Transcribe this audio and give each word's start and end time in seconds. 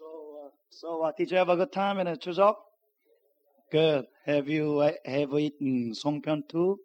So, 0.00 0.06
uh, 0.46 0.48
so 0.70 1.02
uh, 1.02 1.12
did 1.14 1.30
you 1.30 1.36
have 1.36 1.50
a 1.50 1.56
good 1.56 1.72
time 1.72 1.98
in 1.98 2.06
the 2.06 2.16
chuseok? 2.16 2.54
Good. 3.70 4.06
Have 4.24 4.48
you 4.48 4.78
uh, 4.78 4.92
have 5.04 5.34
eaten 5.34 5.92
songpyeon 5.92 6.48
too? 6.48 6.78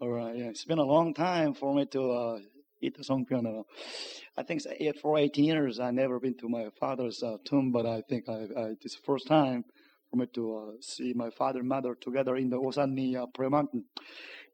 All 0.00 0.08
right. 0.08 0.36
Yeah, 0.36 0.46
it's 0.46 0.64
been 0.64 0.80
a 0.80 0.84
long 0.84 1.14
time 1.14 1.54
for 1.54 1.72
me 1.72 1.86
to 1.92 2.10
uh, 2.10 2.38
eat 2.80 2.96
the 2.96 3.04
songpyeon. 3.04 3.60
Uh, 3.60 3.62
I 4.36 4.42
think 4.42 4.62
it's 4.66 5.00
for 5.00 5.18
18 5.18 5.44
years 5.44 5.78
I 5.78 5.92
never 5.92 6.18
been 6.18 6.36
to 6.38 6.48
my 6.48 6.70
father's 6.80 7.22
uh, 7.22 7.36
tomb, 7.44 7.70
but 7.70 7.86
I 7.86 8.02
think 8.08 8.28
I, 8.28 8.48
I 8.58 8.74
this 8.82 8.96
first 8.96 9.28
time 9.28 9.64
for 10.10 10.16
me 10.16 10.26
to 10.34 10.56
uh, 10.56 10.70
see 10.80 11.12
my 11.14 11.30
father 11.30 11.60
and 11.60 11.68
mother 11.68 11.94
together 11.94 12.34
in 12.34 12.50
the 12.50 12.58
Osanni 12.58 13.14
uh, 13.14 13.26
prayer 13.26 13.50
mountain. 13.50 13.84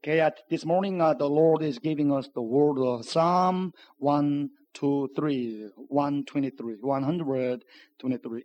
Okay, 0.04 0.20
uh, 0.20 0.30
this 0.50 0.66
morning 0.66 1.00
uh, 1.00 1.14
the 1.14 1.28
Lord 1.28 1.62
is 1.62 1.78
giving 1.78 2.12
us 2.12 2.28
the 2.34 2.42
word 2.42 2.78
of 2.78 3.06
Psalm 3.06 3.72
1, 3.96 4.50
2, 4.74 5.10
3, 5.14 5.70
123, 5.76 6.76
123. 6.80 8.44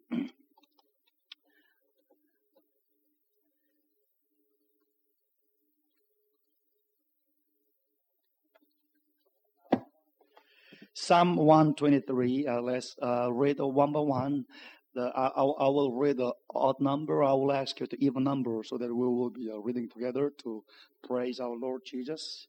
Psalm 10.95 11.35
123. 11.38 12.45
Uh, 12.48 12.62
let's 12.62 12.95
uh, 13.01 13.31
read 13.34 13.59
one 13.59 13.91
by 13.91 13.99
one. 13.99 14.45
The, 14.93 15.12
I, 15.15 15.27
I, 15.27 15.43
I 15.43 15.67
will 15.70 15.91
read 15.91 16.17
the 16.17 16.34
odd 16.53 16.79
number. 16.79 17.23
I 17.23 17.34
will 17.34 17.51
ask 17.51 17.79
you 17.79 17.87
to 17.87 18.03
even 18.03 18.23
number 18.23 18.62
so 18.63 18.77
that 18.77 18.93
we 18.93 19.07
will 19.07 19.31
be 19.31 19.49
uh, 19.51 19.57
reading 19.57 19.90
together 19.90 20.31
to 20.43 20.63
praise 21.07 21.40
our 21.40 21.55
Lord 21.57 21.81
Jesus. 21.84 22.48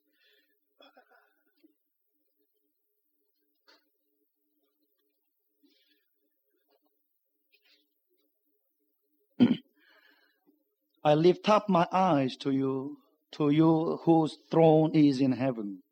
I 11.07 11.13
lift 11.13 11.51
up 11.51 11.69
my 11.69 11.87
eyes 11.93 12.35
to 12.39 12.51
you, 12.51 12.97
to 13.33 13.51
you 13.51 14.01
whose 14.05 14.39
throne 14.51 14.93
is 14.95 15.21
in 15.21 15.33
heaven. 15.33 15.83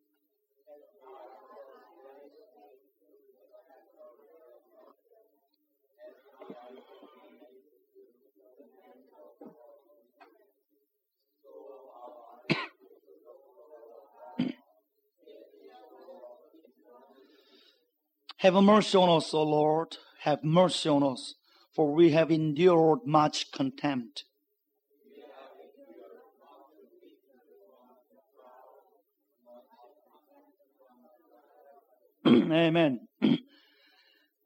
Have 18.39 18.55
mercy 18.55 18.99
on 18.99 19.09
us, 19.19 19.35
O 19.35 19.43
Lord. 19.43 19.99
Have 20.23 20.43
mercy 20.43 20.89
on 20.89 21.03
us, 21.03 21.35
for 21.75 21.93
we 21.93 22.11
have 22.11 22.31
endured 22.31 23.01
much 23.07 23.53
contempt. 23.53 24.25
Amen. 32.27 33.01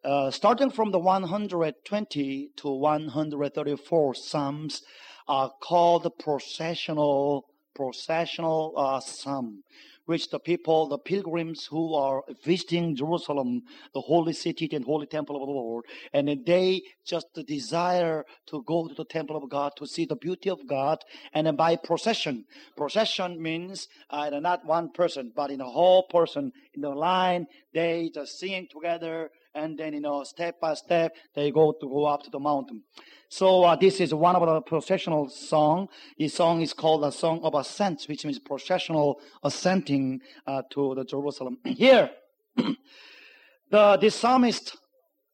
Uh, 0.05 0.31
starting 0.31 0.71
from 0.71 0.93
the 0.93 1.01
120 1.01 2.51
to 2.57 2.69
134 2.69 4.15
Psalms 4.15 4.83
are 5.27 5.51
called 5.61 6.07
processional 6.21 7.45
processional 7.75 8.73
uh, 8.77 9.01
psalm, 9.01 9.65
which 10.07 10.31
the 10.31 10.39
people, 10.39 10.89
the 10.89 10.99
pilgrims 10.99 11.67
who 11.67 11.95
are 11.95 12.23
visiting 12.45 12.97
Jerusalem, 12.97 13.63
the 13.93 14.01
holy 14.01 14.33
city 14.33 14.69
and 14.73 14.85
holy 14.85 15.07
temple 15.07 15.37
of 15.37 15.47
the 15.47 15.53
Lord, 15.53 15.85
and 16.13 16.45
they 16.47 16.83
just 17.05 17.27
desire 17.47 18.25
to 18.47 18.63
go 18.63 18.89
to 18.89 18.95
the 18.95 19.05
temple 19.05 19.37
of 19.37 19.49
God 19.51 19.73
to 19.77 19.87
see 19.87 20.05
the 20.05 20.17
beauty 20.17 20.49
of 20.49 20.67
God, 20.67 21.05
and 21.33 21.57
by 21.57 21.77
procession. 21.77 22.45
Procession 22.77 23.41
means 23.41 23.89
uh, 24.11 24.31
not 24.31 24.65
one 24.65 24.91
person, 24.91 25.33
but 25.35 25.51
in 25.51 25.61
a 25.61 25.71
whole 25.71 26.05
person 26.05 26.53
in 26.75 26.81
the 26.81 26.91
line, 26.91 27.47
they 27.75 28.11
just 28.15 28.39
singing 28.39 28.67
together, 28.71 29.31
and 29.57 29.79
then 29.79 29.95
you 29.95 30.01
know 30.01 30.23
step 30.23 30.61
by 30.61 30.75
step 30.75 31.17
they 31.35 31.51
go 31.51 31.73
to 31.81 31.89
go 31.89 32.05
up 32.05 32.23
to 32.23 32.31
the 32.31 32.39
mountain. 32.39 32.83
So 33.29 33.65
uh, 33.65 33.75
this 33.75 34.01
is 34.01 34.15
one 34.15 34.37
of 34.37 34.47
the 34.47 34.61
processional 34.61 35.29
song. 35.29 35.89
This 36.19 36.35
song 36.35 36.63
is 36.63 36.73
called 36.73 37.03
the 37.03 37.11
song 37.11 37.41
of 37.43 37.55
ascent, 37.55 38.05
which 38.05 38.25
means 38.25 38.39
processional 38.39 39.21
ascending 39.43 40.21
uh, 40.47 40.63
to 40.71 40.95
the 40.95 41.05
Jerusalem. 41.05 41.59
Here, 41.65 42.11
the 43.71 43.97
this 43.97 44.15
psalmist 44.15 44.77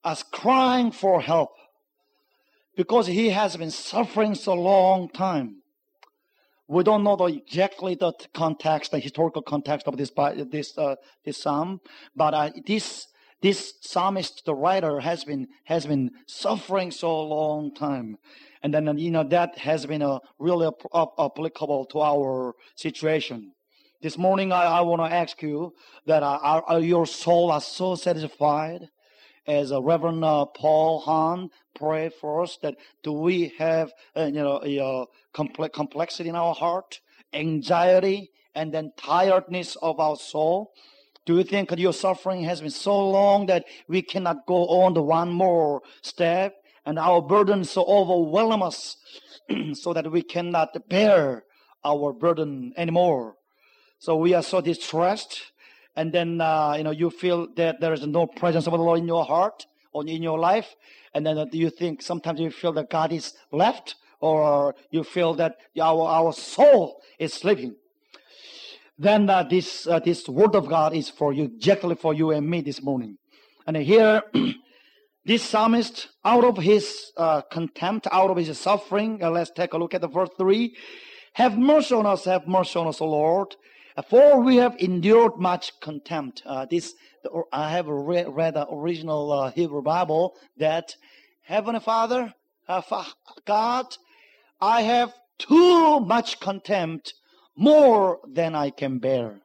is 0.06 0.22
crying 0.32 0.90
for 0.90 1.20
help 1.20 1.50
because 2.76 3.06
he 3.06 3.30
has 3.30 3.56
been 3.56 3.70
suffering 3.70 4.34
so 4.34 4.54
long 4.54 5.08
time. 5.10 5.56
We 6.68 6.84
don't 6.84 7.04
know 7.04 7.16
the 7.16 7.26
exactly 7.26 7.96
the 7.96 8.14
context, 8.32 8.92
the 8.92 8.98
historical 8.98 9.42
context 9.42 9.86
of 9.86 9.98
this 9.98 10.10
this 10.50 10.78
uh, 10.78 10.94
this 11.24 11.42
psalm, 11.42 11.80
but 12.16 12.32
uh, 12.32 12.50
this 12.66 13.08
this 13.42 13.74
psalmist, 13.80 14.44
the 14.46 14.54
writer, 14.54 15.00
has 15.00 15.24
been 15.24 15.48
has 15.64 15.84
been 15.84 16.12
suffering 16.26 16.92
so 16.92 17.20
long 17.22 17.74
time, 17.74 18.16
and 18.62 18.72
then 18.72 18.96
you 18.98 19.10
know 19.10 19.24
that 19.24 19.58
has 19.58 19.84
been 19.84 20.00
a 20.00 20.20
really 20.38 20.70
applicable 21.18 21.86
to 21.86 22.00
our 22.00 22.54
situation. 22.76 23.52
This 24.00 24.16
morning, 24.16 24.52
I, 24.52 24.64
I 24.64 24.80
want 24.82 25.02
to 25.02 25.14
ask 25.14 25.42
you 25.42 25.74
that 26.06 26.22
uh, 26.22 26.38
are, 26.40 26.62
are, 26.66 26.80
your 26.80 27.06
soul 27.06 27.50
are 27.50 27.60
so 27.60 27.94
satisfied, 27.96 28.88
as 29.46 29.72
uh, 29.72 29.82
Reverend 29.82 30.24
uh, 30.24 30.46
Paul 30.46 31.00
Hahn 31.00 31.50
pray 31.74 32.10
for 32.10 32.42
us 32.42 32.58
that 32.62 32.76
do 33.02 33.12
we 33.12 33.52
have 33.58 33.92
uh, 34.16 34.24
you 34.24 34.42
know 34.42 34.60
a, 34.64 34.78
a 34.78 35.06
complex, 35.32 35.74
complexity 35.74 36.28
in 36.28 36.36
our 36.36 36.54
heart, 36.54 37.00
anxiety, 37.32 38.30
and 38.54 38.72
then 38.72 38.92
tiredness 38.96 39.76
of 39.82 39.98
our 39.98 40.16
soul? 40.16 40.72
Do 41.24 41.36
you 41.36 41.44
think 41.44 41.70
that 41.70 41.78
your 41.78 41.92
suffering 41.92 42.42
has 42.44 42.60
been 42.60 42.70
so 42.70 43.08
long 43.08 43.46
that 43.46 43.64
we 43.86 44.02
cannot 44.02 44.44
go 44.46 44.66
on 44.66 44.94
the 44.94 45.02
one 45.02 45.30
more 45.30 45.82
step 46.02 46.56
and 46.84 46.98
our 46.98 47.22
burden 47.22 47.64
so 47.64 47.84
overwhelm 47.84 48.62
us 48.62 48.96
so 49.74 49.92
that 49.92 50.10
we 50.10 50.22
cannot 50.22 50.76
bear 50.88 51.44
our 51.84 52.12
burden 52.12 52.72
anymore? 52.76 53.36
So 54.00 54.16
we 54.16 54.34
are 54.34 54.42
so 54.42 54.60
distressed 54.60 55.52
and 55.94 56.12
then, 56.12 56.40
uh, 56.40 56.74
you 56.76 56.82
know, 56.82 56.90
you 56.90 57.10
feel 57.10 57.46
that 57.54 57.80
there 57.80 57.92
is 57.92 58.04
no 58.04 58.26
presence 58.26 58.66
of 58.66 58.72
the 58.72 58.78
Lord 58.78 58.98
in 58.98 59.06
your 59.06 59.24
heart 59.24 59.66
or 59.92 60.04
in 60.04 60.22
your 60.22 60.40
life. 60.40 60.74
And 61.14 61.24
then 61.24 61.38
uh, 61.38 61.46
you 61.52 61.70
think 61.70 62.02
sometimes 62.02 62.40
you 62.40 62.50
feel 62.50 62.72
that 62.72 62.90
God 62.90 63.12
is 63.12 63.34
left 63.52 63.94
or 64.18 64.74
you 64.90 65.04
feel 65.04 65.34
that 65.34 65.58
our, 65.80 66.08
our 66.08 66.32
soul 66.32 67.00
is 67.18 67.32
sleeping 67.32 67.76
then 69.02 69.28
uh, 69.28 69.42
this 69.42 69.86
uh, 69.86 69.98
this 69.98 70.28
word 70.28 70.54
of 70.54 70.68
God 70.68 70.94
is 70.94 71.10
for 71.10 71.32
you, 71.32 71.44
exactly 71.44 71.94
for 71.96 72.14
you 72.14 72.30
and 72.30 72.48
me 72.48 72.60
this 72.60 72.82
morning. 72.82 73.18
And 73.66 73.76
here, 73.76 74.22
this 75.24 75.42
psalmist, 75.42 76.08
out 76.24 76.44
of 76.44 76.56
his 76.56 77.12
uh, 77.16 77.42
contempt, 77.42 78.06
out 78.12 78.30
of 78.30 78.36
his 78.36 78.56
suffering, 78.58 79.22
uh, 79.22 79.30
let's 79.30 79.50
take 79.50 79.72
a 79.72 79.78
look 79.78 79.94
at 79.94 80.00
the 80.00 80.08
verse 80.08 80.30
three. 80.38 80.76
Have 81.34 81.58
mercy 81.58 81.94
on 81.94 82.06
us, 82.06 82.24
have 82.26 82.46
mercy 82.46 82.78
on 82.78 82.86
us, 82.86 83.00
O 83.00 83.06
Lord, 83.06 83.56
for 84.08 84.40
we 84.40 84.56
have 84.56 84.76
endured 84.78 85.36
much 85.36 85.72
contempt. 85.80 86.42
Uh, 86.46 86.66
this 86.70 86.94
I 87.52 87.70
have 87.70 87.88
read, 87.88 88.26
read 88.28 88.54
the 88.54 88.68
original 88.70 89.32
uh, 89.32 89.50
Hebrew 89.50 89.82
Bible 89.82 90.36
that 90.58 90.94
Heavenly 91.42 91.80
Father, 91.80 92.34
God, 93.46 93.86
I 94.60 94.82
have 94.82 95.12
too 95.38 96.00
much 96.00 96.38
contempt 96.38 97.14
more 97.56 98.18
than 98.26 98.54
I 98.54 98.70
can 98.70 98.98
bear. 98.98 99.40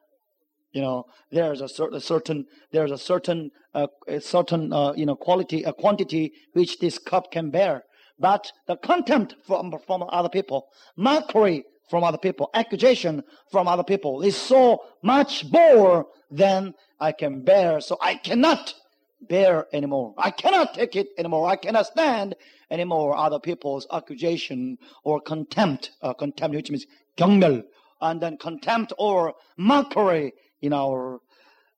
You 0.72 0.82
know, 0.82 1.06
there's 1.30 1.60
a, 1.60 1.68
cer- 1.68 1.90
a 1.92 2.00
certain 2.00 2.46
there's 2.72 2.90
a 2.90 2.98
certain 2.98 3.50
uh, 3.74 3.86
a 4.06 4.20
certain 4.20 4.72
uh, 4.72 4.92
you 4.94 5.06
know 5.06 5.16
quality 5.16 5.62
a 5.64 5.72
quantity 5.72 6.32
which 6.52 6.78
this 6.78 6.98
cup 6.98 7.30
can 7.32 7.50
bear, 7.50 7.84
but 8.18 8.52
the 8.66 8.76
contempt 8.76 9.36
from 9.46 9.74
from 9.86 10.04
other 10.08 10.28
people, 10.28 10.68
mockery 10.96 11.64
from 11.88 12.04
other 12.04 12.18
people, 12.18 12.50
accusation 12.54 13.22
from 13.50 13.66
other 13.66 13.82
people 13.82 14.22
is 14.22 14.36
so 14.36 14.82
much 15.02 15.44
more 15.50 16.06
than 16.30 16.74
I 17.00 17.12
can 17.12 17.42
bear. 17.42 17.80
So 17.80 17.96
I 18.00 18.16
cannot 18.16 18.74
bear 19.22 19.66
anymore. 19.72 20.14
I 20.18 20.30
cannot 20.30 20.74
take 20.74 20.96
it 20.96 21.08
anymore. 21.18 21.48
I 21.48 21.56
cannot 21.56 21.86
stand 21.86 22.36
anymore 22.70 23.16
other 23.16 23.40
people's 23.40 23.86
accusation 23.92 24.78
or 25.02 25.20
contempt. 25.20 25.92
Uh, 26.02 26.12
contempt, 26.12 26.56
which 26.56 26.70
means 26.70 26.86
경멸, 27.16 27.64
and 28.00 28.20
then 28.20 28.36
contempt 28.36 28.92
or 28.98 29.34
mockery 29.56 30.32
in 30.60 30.72
our 30.72 31.20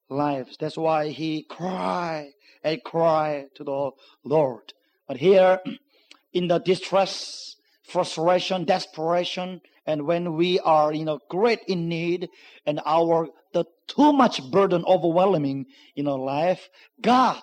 lives. 0.08 0.56
That's 0.58 0.76
why 0.76 1.08
he 1.08 1.42
cried 1.42 2.32
a 2.64 2.76
cry 2.78 3.46
to 3.54 3.64
the 3.64 3.90
Lord. 4.24 4.72
But 5.06 5.16
here, 5.16 5.60
in 6.32 6.48
the 6.48 6.58
distress, 6.58 7.56
frustration, 7.82 8.64
desperation, 8.64 9.60
and 9.86 10.06
when 10.06 10.34
we 10.34 10.60
are, 10.60 10.92
you 10.92 11.04
know, 11.04 11.20
great 11.28 11.60
in 11.66 11.88
need 11.88 12.28
and 12.66 12.80
our, 12.84 13.28
the 13.52 13.64
too 13.86 14.12
much 14.12 14.42
burden 14.50 14.84
overwhelming 14.84 15.66
in 15.96 16.06
our 16.06 16.18
life, 16.18 16.68
God, 17.00 17.42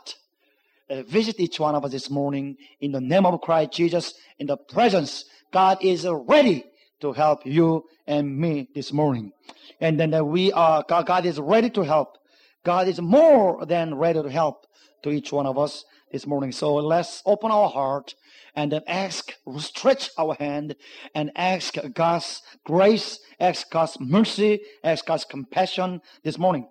uh, 0.89 1.01
visit 1.03 1.39
each 1.39 1.59
one 1.59 1.75
of 1.75 1.83
us 1.83 1.91
this 1.91 2.09
morning 2.09 2.55
in 2.79 2.91
the 2.91 3.01
name 3.01 3.25
of 3.25 3.41
Christ 3.41 3.73
Jesus, 3.73 4.13
in 4.39 4.47
the 4.47 4.55
presence. 4.55 5.25
God 5.51 5.79
is 5.81 6.07
ready 6.09 6.63
to 7.01 7.13
help 7.13 7.45
you 7.45 7.83
and 8.05 8.37
me 8.37 8.69
this 8.73 8.91
morning. 8.91 9.31
And 9.79 9.99
then 9.99 10.27
we 10.27 10.51
are, 10.51 10.83
God, 10.87 11.05
God 11.05 11.25
is 11.25 11.39
ready 11.39 11.69
to 11.71 11.81
help. 11.81 12.17
God 12.63 12.87
is 12.87 12.99
more 12.99 13.65
than 13.65 13.95
ready 13.95 14.21
to 14.21 14.29
help 14.29 14.65
to 15.03 15.11
each 15.11 15.31
one 15.31 15.45
of 15.45 15.57
us 15.57 15.85
this 16.11 16.25
morning. 16.25 16.51
So 16.51 16.75
let's 16.75 17.21
open 17.25 17.51
our 17.51 17.69
heart 17.69 18.15
and 18.55 18.71
then 18.71 18.81
ask, 18.87 19.33
stretch 19.59 20.09
our 20.17 20.35
hand 20.35 20.75
and 21.13 21.31
ask 21.35 21.75
God's 21.93 22.41
grace, 22.65 23.19
ask 23.39 23.69
God's 23.69 23.97
mercy, 23.99 24.61
ask 24.83 25.05
God's 25.05 25.25
compassion 25.25 26.01
this 26.23 26.37
morning. 26.37 26.67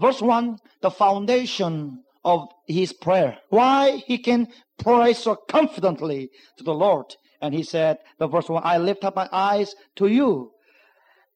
Verse 0.00 0.22
1, 0.22 0.58
the 0.80 0.90
foundation 0.90 2.04
of 2.24 2.48
his 2.66 2.92
prayer. 2.92 3.38
Why 3.50 4.02
he 4.06 4.18
can 4.18 4.48
pray 4.78 5.12
so 5.12 5.34
confidently 5.34 6.30
to 6.56 6.64
the 6.64 6.74
Lord. 6.74 7.16
And 7.40 7.54
he 7.54 7.62
said, 7.62 7.98
the 8.18 8.26
verse 8.26 8.48
1, 8.48 8.62
I 8.64 8.78
lift 8.78 9.04
up 9.04 9.16
my 9.16 9.28
eyes 9.32 9.74
to 9.96 10.08
you 10.08 10.52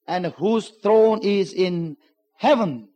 and 0.07 0.27
whose 0.27 0.69
throne 0.83 1.21
is 1.23 1.53
in 1.53 1.97
heaven. 2.37 2.89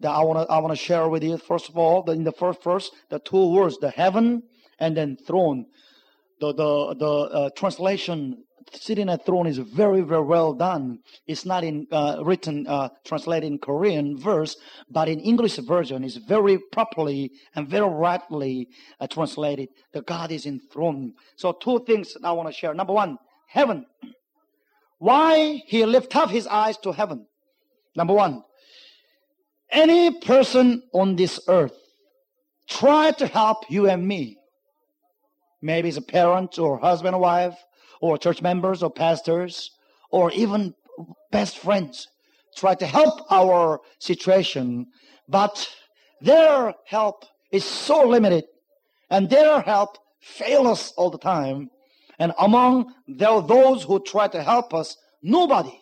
That 0.00 0.10
I 0.10 0.22
want 0.24 0.48
to 0.48 0.52
I 0.52 0.58
want 0.58 0.72
to 0.72 0.84
share 0.84 1.08
with 1.08 1.22
you 1.22 1.38
first 1.38 1.68
of 1.68 1.78
all 1.78 2.02
the, 2.02 2.12
in 2.12 2.24
the 2.24 2.32
first 2.32 2.62
verse 2.64 2.90
the 3.08 3.20
two 3.20 3.52
words 3.52 3.78
the 3.78 3.90
heaven 3.90 4.42
and 4.80 4.96
then 4.96 5.16
throne. 5.16 5.66
The 6.40 6.52
the 6.52 6.94
the 6.98 7.06
uh, 7.06 7.50
translation 7.50 8.42
sitting 8.72 9.08
at 9.08 9.24
throne 9.26 9.46
is 9.46 9.58
very 9.58 10.02
very 10.02 10.22
well 10.22 10.52
done. 10.52 10.98
It's 11.26 11.44
not 11.44 11.64
in 11.64 11.86
uh, 11.90 12.22
written 12.24 12.66
uh, 12.66 12.88
translated 13.04 13.52
in 13.52 13.58
Korean 13.58 14.18
verse, 14.18 14.56
but 14.90 15.08
in 15.08 15.20
English 15.20 15.56
version 15.56 16.04
is 16.04 16.16
very 16.16 16.58
properly 16.72 17.30
and 17.54 17.68
very 17.68 17.88
rightly 17.88 18.68
uh, 19.00 19.06
translated. 19.06 19.68
The 19.92 20.02
God 20.02 20.30
is 20.32 20.46
in 20.46 20.60
throne. 20.72 21.14
So 21.36 21.52
two 21.52 21.84
things 21.86 22.16
I 22.22 22.32
want 22.32 22.48
to 22.48 22.54
share. 22.54 22.74
Number 22.74 22.92
one, 22.92 23.18
heaven. 23.48 23.86
Why 24.98 25.62
he 25.66 25.84
lift 25.84 26.14
up 26.14 26.30
his 26.30 26.46
eyes 26.46 26.76
to 26.78 26.92
heaven? 26.92 27.26
Number 27.96 28.14
one, 28.14 28.42
any 29.70 30.20
person 30.20 30.82
on 30.92 31.16
this 31.16 31.40
earth 31.48 31.76
try 32.68 33.10
to 33.12 33.26
help 33.26 33.64
you 33.68 33.88
and 33.88 34.06
me. 34.06 34.36
Maybe 35.60 35.88
it's 35.88 35.96
a 35.96 36.02
parent 36.02 36.58
or 36.58 36.78
husband 36.78 37.14
or 37.14 37.20
wife 37.20 37.56
or 38.02 38.18
church 38.18 38.42
members 38.42 38.82
or 38.82 38.90
pastors 38.90 39.70
or 40.10 40.30
even 40.32 40.74
best 41.30 41.56
friends 41.56 42.08
try 42.54 42.74
to 42.74 42.84
help 42.84 43.22
our 43.30 43.80
situation, 43.98 44.86
but 45.26 45.66
their 46.20 46.74
help 46.84 47.24
is 47.50 47.64
so 47.64 48.06
limited 48.06 48.44
and 49.08 49.30
their 49.30 49.62
help 49.62 49.96
fail 50.20 50.66
us 50.68 50.92
all 50.98 51.08
the 51.08 51.18
time 51.18 51.70
and 52.18 52.32
among 52.38 52.94
those 53.08 53.82
who 53.82 53.98
try 53.98 54.28
to 54.28 54.42
help 54.44 54.72
us, 54.74 54.96
nobody 55.22 55.80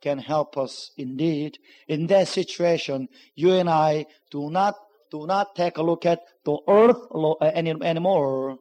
can 0.00 0.18
help 0.18 0.56
us 0.56 0.92
indeed. 0.96 1.58
In 1.88 2.06
that 2.06 2.28
situation, 2.28 3.08
you 3.34 3.52
and 3.52 3.68
I 3.68 4.06
do 4.30 4.50
not 4.50 4.76
do 5.10 5.26
not 5.26 5.56
take 5.56 5.78
a 5.78 5.82
look 5.82 6.06
at 6.06 6.20
the 6.44 6.58
earth 6.68 6.98
uh, 7.12 7.32
any, 7.46 7.74
anymore. 7.82 8.58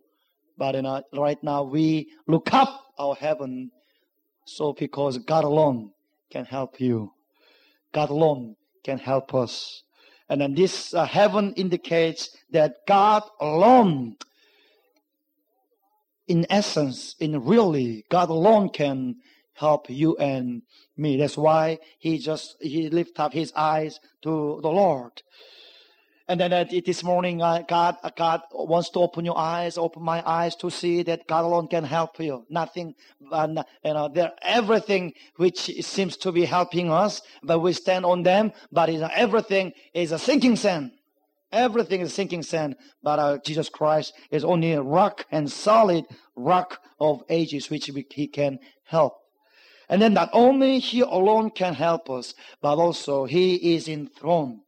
But 0.57 0.75
you 0.75 0.81
know, 0.83 1.03
right 1.13 1.41
now 1.43 1.63
we 1.63 2.11
look 2.27 2.53
up 2.53 2.85
our 2.97 3.15
heaven. 3.15 3.71
So 4.45 4.73
because 4.73 5.17
God 5.17 5.43
alone 5.43 5.91
can 6.31 6.45
help 6.45 6.79
you. 6.79 7.13
God 7.93 8.09
alone 8.09 8.55
can 8.83 8.99
help 8.99 9.33
us. 9.33 9.83
And 10.29 10.41
then 10.41 10.55
this 10.55 10.93
uh, 10.93 11.05
heaven 11.05 11.53
indicates 11.53 12.35
that 12.51 12.75
God 12.87 13.23
alone 13.39 14.17
in 16.27 16.45
essence, 16.49 17.15
in 17.19 17.43
really, 17.43 18.05
God 18.09 18.29
alone 18.29 18.69
can 18.69 19.15
help 19.53 19.89
you 19.89 20.17
and 20.17 20.63
me. 20.97 21.17
That's 21.17 21.37
why 21.37 21.79
he 21.99 22.17
just, 22.17 22.55
he 22.59 22.89
lift 22.89 23.19
up 23.19 23.33
his 23.33 23.53
eyes 23.55 23.99
to 24.23 24.59
the 24.61 24.69
Lord. 24.69 25.21
And 26.27 26.39
then 26.39 26.53
uh, 26.53 26.65
this 26.83 27.03
morning, 27.03 27.43
uh, 27.43 27.61
God, 27.67 27.97
uh, 28.01 28.09
God 28.15 28.41
wants 28.51 28.89
to 28.91 28.99
open 28.99 29.25
your 29.25 29.37
eyes, 29.37 29.77
open 29.77 30.01
my 30.01 30.27
eyes 30.27 30.55
to 30.55 30.71
see 30.71 31.03
that 31.03 31.27
God 31.27 31.45
alone 31.45 31.67
can 31.67 31.83
help 31.83 32.19
you. 32.19 32.45
Nothing, 32.49 32.95
uh, 33.31 33.47
you 33.83 33.93
know, 33.93 34.09
there 34.11 34.31
everything 34.41 35.13
which 35.35 35.59
seems 35.85 36.17
to 36.17 36.31
be 36.31 36.45
helping 36.45 36.91
us, 36.91 37.21
but 37.43 37.59
we 37.59 37.73
stand 37.73 38.05
on 38.05 38.23
them. 38.23 38.53
But 38.71 38.91
you 38.91 38.99
know, 38.99 39.09
everything 39.13 39.73
is 39.93 40.11
a 40.11 40.17
sinking 40.17 40.55
sand. 40.55 40.91
Everything 41.51 42.01
is 42.01 42.13
sinking 42.13 42.41
sand, 42.41 42.75
but 43.03 43.19
uh, 43.19 43.37
Jesus 43.45 43.69
Christ 43.69 44.13
is 44.31 44.43
only 44.43 44.73
a 44.73 44.81
rock 44.81 45.25
and 45.31 45.49
solid 45.49 46.05
rock 46.35 46.81
of 46.99 47.21
ages 47.29 47.69
which 47.69 47.87
we, 47.89 48.05
He 48.09 48.27
can 48.27 48.57
help. 48.83 49.13
And 49.87 50.01
then 50.01 50.15
not 50.15 50.31
only 50.33 50.79
He 50.79 51.01
alone 51.01 51.51
can 51.51 51.75
help 51.75 52.09
us, 52.09 52.33
but 52.61 52.79
also 52.79 53.25
He 53.25 53.75
is 53.75 53.87
enthroned. 53.87 54.61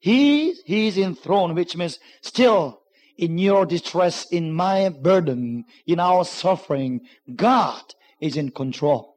He, 0.00 0.54
he 0.64 0.88
is 0.88 0.98
enthroned, 0.98 1.54
which 1.54 1.76
means 1.76 1.98
still 2.22 2.80
in 3.18 3.36
your 3.36 3.66
distress, 3.66 4.26
in 4.30 4.52
my 4.52 4.88
burden, 4.88 5.66
in 5.86 6.00
our 6.00 6.24
suffering, 6.24 7.02
God 7.36 7.82
is 8.20 8.36
in 8.36 8.50
control. 8.50 9.16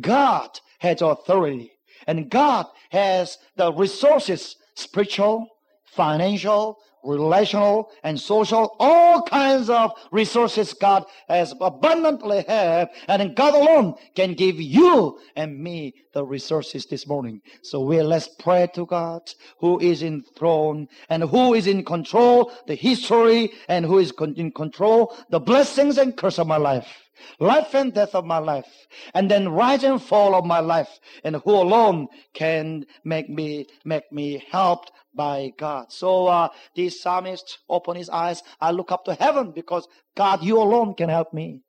God 0.00 0.60
has 0.78 1.02
authority 1.02 1.72
and 2.06 2.30
God 2.30 2.66
has 2.90 3.38
the 3.56 3.72
resources, 3.72 4.56
spiritual, 4.74 5.48
financial, 5.84 6.78
relational, 7.02 7.90
and 8.02 8.18
social, 8.18 8.76
all 8.78 9.22
kinds 9.22 9.68
of 9.70 9.92
resources 10.10 10.72
God 10.72 11.04
has 11.28 11.54
abundantly 11.60 12.44
have, 12.48 12.90
and 13.08 13.34
God 13.34 13.54
alone 13.54 13.94
can 14.14 14.34
give 14.34 14.60
you 14.60 15.18
and 15.36 15.58
me 15.58 15.94
the 16.14 16.24
resources 16.24 16.86
this 16.86 17.06
morning. 17.06 17.40
So 17.62 17.80
we 17.80 18.00
let's 18.02 18.28
pray 18.28 18.68
to 18.74 18.86
God 18.86 19.22
who 19.58 19.80
is 19.80 20.02
in 20.02 20.22
throne 20.36 20.88
and 21.08 21.22
who 21.22 21.54
is 21.54 21.66
in 21.66 21.84
control, 21.84 22.52
the 22.66 22.74
history 22.74 23.52
and 23.68 23.84
who 23.84 23.98
is 23.98 24.12
in 24.36 24.52
control, 24.52 25.16
the 25.30 25.40
blessings 25.40 25.98
and 25.98 26.16
curse 26.16 26.38
of 26.38 26.46
my 26.46 26.58
life 26.58 27.02
life 27.38 27.74
and 27.74 27.92
death 27.94 28.14
of 28.14 28.24
my 28.24 28.38
life, 28.38 28.86
and 29.14 29.30
then 29.30 29.48
rise 29.48 29.84
and 29.84 30.02
fall 30.02 30.34
of 30.34 30.44
my 30.44 30.60
life, 30.60 30.98
and 31.24 31.36
who 31.36 31.52
alone 31.52 32.08
can 32.34 32.84
make 33.04 33.28
me 33.28 33.66
make 33.84 34.10
me 34.12 34.44
helped 34.50 34.90
by 35.14 35.52
God. 35.58 35.92
So 35.92 36.26
uh, 36.26 36.48
this 36.74 36.91
psalmist 37.00 37.58
opened 37.68 37.98
his 37.98 38.10
eyes. 38.10 38.42
I 38.60 38.70
look 38.72 38.92
up 38.92 39.04
to 39.06 39.14
heaven 39.14 39.52
because 39.52 39.86
God, 40.14 40.42
you 40.42 40.58
alone 40.58 40.94
can 40.94 41.08
help 41.08 41.32
me. 41.32 41.62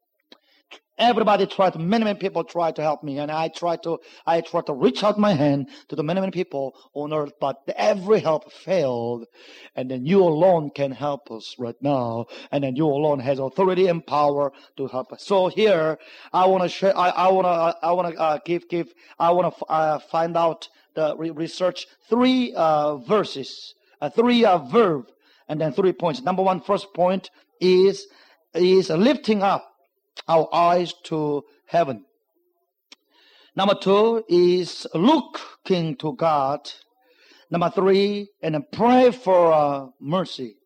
Everybody 0.96 1.48
tried, 1.48 1.76
many, 1.80 2.04
many 2.06 2.20
people 2.20 2.44
tried 2.44 2.76
to 2.76 2.84
help 2.84 3.04
me, 3.04 3.18
and 3.18 3.32
I 3.32 3.48
tried 3.48 3.82
to, 3.82 3.98
I 4.28 4.42
tried 4.42 4.68
to 4.68 4.74
reach 4.74 5.04
out 5.04 5.18
my 5.18 5.34
hand 5.34 5.70
to 5.90 5.96
the 5.96 6.04
many, 6.04 6.20
many 6.20 6.32
people 6.32 6.76
on 6.94 7.12
earth, 7.12 7.34
but 7.42 7.64
every 7.76 8.20
help 8.20 8.52
failed. 8.52 9.26
And 9.76 9.90
then 9.90 10.06
you 10.06 10.22
alone 10.22 10.70
can 10.70 10.92
help 10.92 11.32
us 11.32 11.56
right 11.58 11.76
now, 11.82 12.28
and 12.52 12.64
then 12.64 12.76
you 12.76 12.86
alone 12.86 13.20
has 13.22 13.40
authority 13.40 13.88
and 13.88 14.06
power 14.06 14.54
to 14.78 14.88
help 14.88 15.12
us. 15.12 15.26
So 15.26 15.48
here, 15.48 15.98
I 16.32 16.46
want 16.46 16.62
to 16.62 16.70
share, 16.70 16.96
I, 16.96 17.10
I 17.10 17.28
want 17.30 17.46
to, 17.46 17.88
I 17.88 17.92
want 17.92 18.14
to 18.14 18.22
uh, 18.22 18.38
give, 18.46 18.70
give, 18.70 18.94
I 19.18 19.32
want 19.32 19.58
to 19.58 19.66
uh, 19.66 19.98
find 19.98 20.38
out 20.38 20.70
the 20.94 21.18
re- 21.18 21.32
research 21.32 21.88
three 22.08 22.54
uh, 22.56 22.98
verses, 22.98 23.74
uh, 24.04 24.10
three 24.10 24.44
uh, 24.44 24.58
verb, 24.58 25.06
and 25.48 25.62
then 25.62 25.72
three 25.72 25.94
points. 25.94 26.22
Number 26.22 26.44
one, 26.44 26.60
first 26.60 26.94
point 26.94 27.30
is 27.62 28.08
is 28.54 28.90
lifting 28.90 29.42
up 29.42 29.66
our 30.28 30.54
eyes 30.54 30.94
to 31.04 31.44
heaven. 31.66 32.06
Number 33.56 33.76
two 33.76 34.24
is 34.28 34.86
looking 34.94 35.96
to 35.98 36.14
God. 36.16 36.70
Number 37.50 37.70
three, 37.70 38.30
and 38.42 38.58
pray 38.72 39.12
for 39.12 39.54
uh, 39.54 39.88
mercy. 40.00 40.58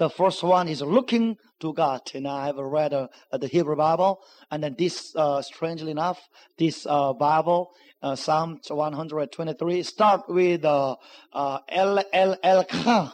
The 0.00 0.08
first 0.08 0.42
one 0.42 0.66
is 0.68 0.80
looking 0.80 1.36
to 1.58 1.74
God, 1.74 2.00
and 2.14 2.26
I 2.26 2.46
have 2.46 2.56
read 2.56 2.94
uh, 2.94 3.08
the 3.32 3.46
Hebrew 3.46 3.76
Bible, 3.76 4.22
and 4.50 4.64
then 4.64 4.74
this, 4.78 5.14
uh, 5.14 5.42
strangely 5.42 5.90
enough, 5.90 6.18
this 6.56 6.86
uh, 6.88 7.12
Bible, 7.12 7.72
uh, 8.02 8.16
Psalm 8.16 8.60
123, 8.66 9.82
start 9.82 10.22
with 10.26 10.64
uh, 10.64 10.96
uh, 11.34 11.58
El 11.68 12.02
El 12.14 12.34
El 12.42 12.64
Kha. 12.64 13.12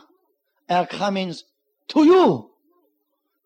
El 0.68 0.86
Kha 0.86 1.10
means 1.10 1.42
to 1.88 2.04
you, 2.04 2.50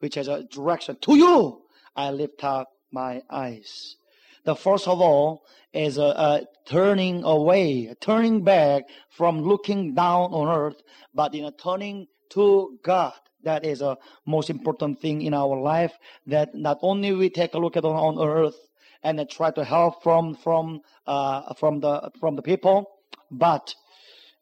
which 0.00 0.16
has 0.16 0.28
a 0.28 0.42
direction 0.42 0.98
to 1.00 1.16
you. 1.16 1.62
I 1.96 2.10
lift 2.10 2.44
up 2.44 2.68
my 2.92 3.22
eyes. 3.30 3.96
The 4.44 4.54
first 4.54 4.86
of 4.86 5.00
all 5.00 5.44
is 5.72 5.96
a, 5.96 6.02
a, 6.02 6.42
turning 6.66 7.24
away, 7.24 7.94
turning 8.02 8.44
back 8.44 8.82
from 9.08 9.40
looking 9.40 9.94
down 9.94 10.34
on 10.34 10.54
earth, 10.54 10.82
but 11.14 11.34
in 11.34 11.46
a 11.46 11.52
turning 11.52 12.06
to 12.32 12.78
God. 12.82 13.14
That 13.44 13.64
is 13.64 13.80
a 13.80 13.96
most 14.26 14.50
important 14.50 15.00
thing 15.00 15.22
in 15.22 15.34
our 15.34 15.60
life. 15.60 15.92
That 16.26 16.54
not 16.54 16.78
only 16.82 17.12
we 17.12 17.30
take 17.30 17.54
a 17.54 17.58
look 17.58 17.76
at 17.76 17.84
on, 17.84 18.18
on 18.18 18.28
earth 18.28 18.56
and 19.02 19.24
try 19.30 19.50
to 19.52 19.64
help 19.64 20.02
from 20.02 20.34
from 20.34 20.80
uh, 21.06 21.54
from 21.54 21.80
the 21.80 22.10
from 22.20 22.36
the 22.36 22.42
people, 22.42 22.90
but 23.30 23.74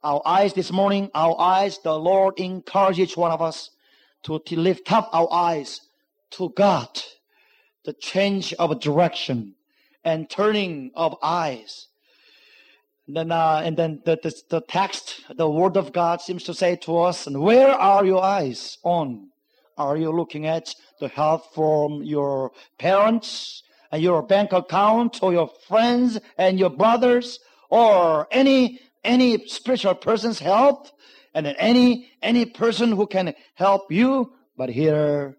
our 0.03 0.23
eyes 0.25 0.53
this 0.53 0.71
morning, 0.71 1.11
our 1.15 1.39
eyes, 1.41 1.79
the 1.83 1.99
Lord 1.99 2.39
encourage 2.39 3.01
each 3.01 3.17
one 3.17 3.33
of 3.33 3.43
us 3.43 3.71
to 4.23 4.41
t- 4.47 4.57
lift 4.57 4.93
up 4.93 5.11
our 5.13 5.33
eyes 5.33 5.81
to 6.31 6.51
God, 6.51 7.03
the 7.85 7.93
change 7.93 8.53
of 8.55 8.79
direction 8.81 9.55
and 10.05 10.31
turning 10.31 10.93
of 10.95 11.17
eyes. 11.23 11.88
And 13.09 13.17
then, 13.17 13.33
uh, 13.33 13.63
and 13.65 13.75
then 13.75 14.03
the, 14.05 14.19
the, 14.23 14.35
the 14.51 14.61
text, 14.61 15.25
the 15.35 15.49
word 15.49 15.79
of 15.79 15.95
God 15.95 16.21
seems 16.21 16.45
to 16.45 16.53
say 16.53 16.77
to 16.77 16.99
us, 16.99 17.27
and 17.27 17.41
where 17.41 17.71
are 17.71 18.05
your 18.05 18.23
eyes 18.23 18.77
on? 18.83 19.31
Are 19.79 19.97
you 19.97 20.13
looking 20.13 20.47
at 20.47 20.75
the 21.01 21.09
help 21.09 21.55
from 21.55 22.03
your 22.03 22.53
parents 22.79 23.63
and 23.91 24.03
your 24.03 24.23
bank 24.23 24.53
account 24.53 25.23
or 25.23 25.33
your 25.33 25.51
friends 25.69 26.21
and 26.37 26.59
your 26.59 26.69
brothers 26.69 27.39
or 27.71 28.29
any, 28.31 28.79
any 29.05 29.47
spiritual 29.49 29.95
person's 29.95 30.39
help? 30.39 30.89
And 31.35 31.47
any, 31.59 32.11
any 32.21 32.45
person 32.45 32.93
who 32.93 33.07
can 33.07 33.33
help 33.55 33.91
you? 33.91 34.35
But 34.55 34.69
here, 34.69 35.39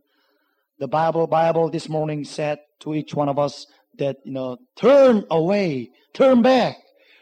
the 0.80 0.88
Bible, 0.88 1.28
Bible 1.28 1.70
this 1.70 1.88
morning 1.88 2.24
said 2.24 2.60
to 2.80 2.96
each 2.96 3.14
one 3.14 3.30
of 3.30 3.38
us 3.38 3.68
that, 4.00 4.18
you 4.24 4.32
know, 4.32 4.58
turn 4.76 5.26
away, 5.30 5.92
turn 6.14 6.42
back 6.42 6.78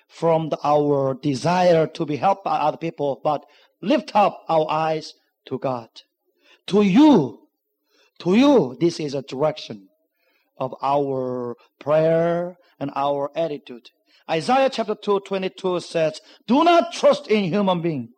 from 0.07 0.49
the, 0.49 0.57
our 0.63 1.13
desire 1.15 1.87
to 1.87 2.05
be 2.05 2.15
helped 2.15 2.43
by 2.43 2.57
other 2.57 2.77
people, 2.77 3.19
but 3.23 3.45
lift 3.81 4.15
up 4.15 4.43
our 4.49 4.69
eyes 4.69 5.13
to 5.45 5.59
God. 5.59 5.89
To 6.67 6.81
you, 6.81 7.47
to 8.19 8.35
you, 8.35 8.77
this 8.79 8.99
is 8.99 9.13
a 9.13 9.21
direction 9.21 9.87
of 10.57 10.73
our 10.81 11.55
prayer 11.79 12.57
and 12.79 12.91
our 12.95 13.31
attitude. 13.35 13.89
Isaiah 14.29 14.69
chapter 14.69 14.95
2, 14.95 15.21
22 15.21 15.79
says, 15.79 16.19
Do 16.47 16.63
not 16.63 16.91
trust 16.91 17.27
in 17.27 17.45
human 17.45 17.81
being. 17.81 18.09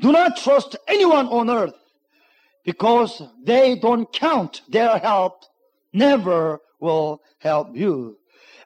Do 0.00 0.12
not 0.12 0.36
trust 0.36 0.76
anyone 0.88 1.26
on 1.26 1.50
earth 1.50 1.74
because 2.64 3.22
they 3.44 3.76
don't 3.76 4.10
count. 4.12 4.62
Their 4.68 4.98
help 4.98 5.44
never 5.92 6.60
will 6.80 7.20
help 7.38 7.76
you. 7.76 8.16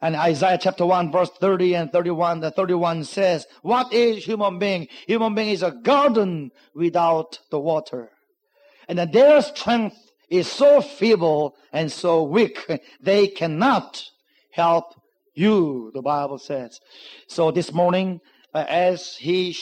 And 0.00 0.16
Isaiah 0.16 0.58
chapter 0.60 0.84
1 0.84 1.12
verse 1.12 1.30
30 1.40 1.74
and 1.74 1.92
31, 1.92 2.40
the 2.40 2.50
31 2.50 3.04
says, 3.04 3.46
what 3.62 3.92
is 3.92 4.24
human 4.24 4.58
being? 4.58 4.88
Human 5.06 5.34
being 5.34 5.50
is 5.50 5.62
a 5.62 5.70
garden 5.70 6.50
without 6.74 7.38
the 7.50 7.60
water. 7.60 8.10
And 8.88 8.98
their 8.98 9.40
strength 9.42 9.96
is 10.28 10.50
so 10.50 10.80
feeble 10.80 11.56
and 11.72 11.90
so 11.90 12.22
weak, 12.22 12.58
they 13.00 13.28
cannot 13.28 14.02
help 14.50 14.94
you, 15.34 15.90
the 15.94 16.02
Bible 16.02 16.38
says. 16.38 16.80
So 17.28 17.50
this 17.50 17.72
morning, 17.72 18.20
as 18.64 19.16
he 19.16 19.56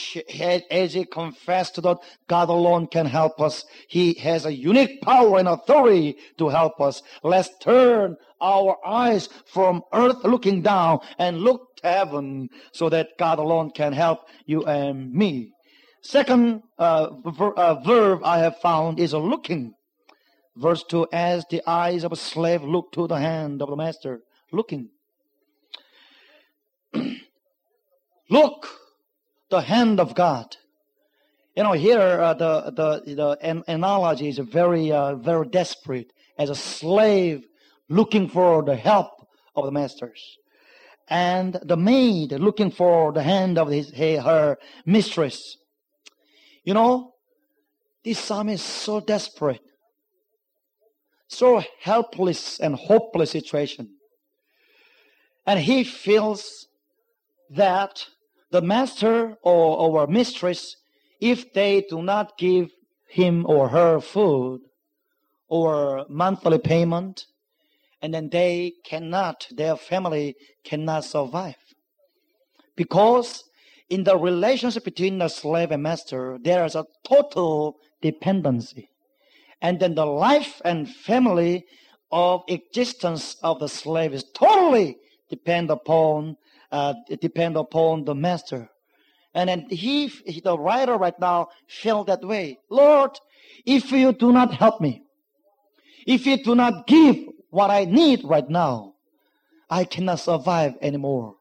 as 0.71 0.93
he 0.93 1.05
confessed 1.05 1.83
that 1.83 1.99
God 2.29 2.49
alone 2.49 2.87
can 2.87 3.07
help 3.07 3.41
us, 3.41 3.65
he 3.89 4.15
has 4.15 4.47
a 4.47 4.55
unique 4.55 5.01
power 5.03 5.39
and 5.39 5.49
authority 5.49 6.17
to 6.39 6.49
help 6.49 6.81
us. 6.81 7.03
Let's 7.23 7.51
turn 7.59 8.17
our 8.41 8.77
eyes 8.87 9.29
from 9.47 9.83
earth 9.93 10.23
looking 10.25 10.63
down 10.63 11.01
and 11.19 11.41
look 11.41 11.77
to 11.77 11.89
heaven 11.89 12.49
so 12.73 12.89
that 12.91 13.09
God 13.19 13.39
alone 13.39 13.71
can 13.71 13.93
help 13.93 14.21
you 14.47 14.65
and 14.65 15.13
me. 15.13 15.53
Second 16.03 16.63
uh, 16.79 17.09
ver- 17.25 17.55
uh, 17.55 17.81
verb 17.83 18.21
I 18.25 18.39
have 18.39 18.59
found 18.59 19.01
is 19.01 19.15
a 19.15 19.19
looking. 19.19 19.73
Verse 20.57 20.85
2, 20.85 21.09
as 21.13 21.45
the 21.51 21.63
eyes 21.67 22.05
of 22.05 22.13
a 22.13 22.17
slave 22.17 22.63
look 22.63 22.93
to 22.93 23.09
the 23.09 23.19
hand 23.19 23.63
of 23.63 23.71
the 23.71 23.77
master. 23.77 24.21
Looking. 24.53 24.91
look 28.31 28.69
the 29.55 29.61
hand 29.61 30.01
of 30.01 30.15
God. 30.15 30.57
You 31.57 31.63
know, 31.63 31.73
here 31.73 32.01
uh, 32.21 32.35
the 32.35 32.73
the 32.75 33.15
the 33.15 33.39
an- 33.41 33.63
analogy 33.69 34.29
is 34.29 34.39
very 34.39 34.91
uh, 34.91 35.15
very 35.15 35.47
desperate 35.47 36.13
as 36.37 36.51
a 36.51 36.57
slave 36.57 37.47
looking 37.89 38.29
for 38.29 38.65
the 38.65 38.75
help 38.75 39.11
of 39.55 39.65
the 39.65 39.71
masters, 39.71 40.21
and 41.09 41.57
the 41.63 41.77
maid 41.77 42.33
looking 42.33 42.73
for 42.73 43.13
the 43.13 43.23
hand 43.23 43.57
of 43.57 43.69
his 43.69 43.93
her 43.95 44.57
mistress. 44.85 45.57
You 46.65 46.75
know, 46.75 47.13
this 48.05 48.19
psalm 48.19 48.49
is 48.49 48.63
so 48.63 48.99
desperate, 48.99 49.63
so 51.29 51.63
helpless 51.81 52.59
and 52.59 52.75
hopeless 52.75 53.31
situation, 53.31 53.87
and 55.47 55.61
he 55.61 55.85
feels 55.85 56.67
that 57.51 58.05
the 58.55 58.63
master 58.63 59.37
or 59.43 60.01
our 60.01 60.07
mistress, 60.07 60.77
if 61.21 61.53
they 61.55 61.85
do 61.91 62.01
not 62.01 62.39
give 62.39 62.71
him 63.09 63.45
or 63.49 63.69
her 63.69 63.99
food 63.99 64.61
or 65.49 66.07
monthly 66.09 66.59
payment, 66.59 67.27
and 68.01 68.15
then 68.15 68.29
they 68.31 68.73
cannot, 68.85 69.49
their 69.51 69.75
family 69.75 70.37
cannot 70.63 71.05
survive. 71.05 71.57
Because 72.77 73.43
in 73.91 74.05
the 74.05 74.17
relationship 74.17 74.85
between 74.85 75.19
the 75.19 75.27
slave 75.27 75.73
and 75.73 75.83
master, 75.83 76.39
there 76.41 76.65
is 76.65 76.77
a 76.77 76.87
total 77.03 77.75
dependency. 78.03 78.89
And 79.63 79.81
then 79.81 79.97
the 79.97 80.07
life 80.07 80.63
and 80.65 80.89
family 80.89 81.65
of 82.13 82.45
existence 82.47 83.35
of 83.43 83.59
the 83.59 83.69
slave 83.69 84.15
is 84.15 84.25
totally 84.33 84.97
depend 85.29 85.71
upon 85.71 86.37
uh, 86.71 86.95
depend 87.21 87.57
upon 87.57 88.05
the 88.05 88.15
master. 88.15 88.71
And 89.35 89.49
then 89.49 89.67
he, 89.69 90.09
the 90.45 90.57
writer 90.57 90.97
right 90.97 91.19
now, 91.19 91.49
felt 91.67 92.07
that 92.07 92.25
way. 92.25 92.59
Lord, 92.71 93.11
if 93.67 93.91
you 93.91 94.13
do 94.13 94.33
not 94.33 94.55
help 94.55 94.81
me, 94.81 95.03
if 96.07 96.27
you 96.27 96.43
do 96.43 96.55
not 96.55 96.87
give 96.87 97.17
what 97.51 97.71
I 97.71 97.85
need 97.85 98.25
right 98.25 98.49
now, 98.49 98.95
I 99.69 99.85
cannot 99.85 100.21
survive 100.21 100.75
anymore. 100.81 101.37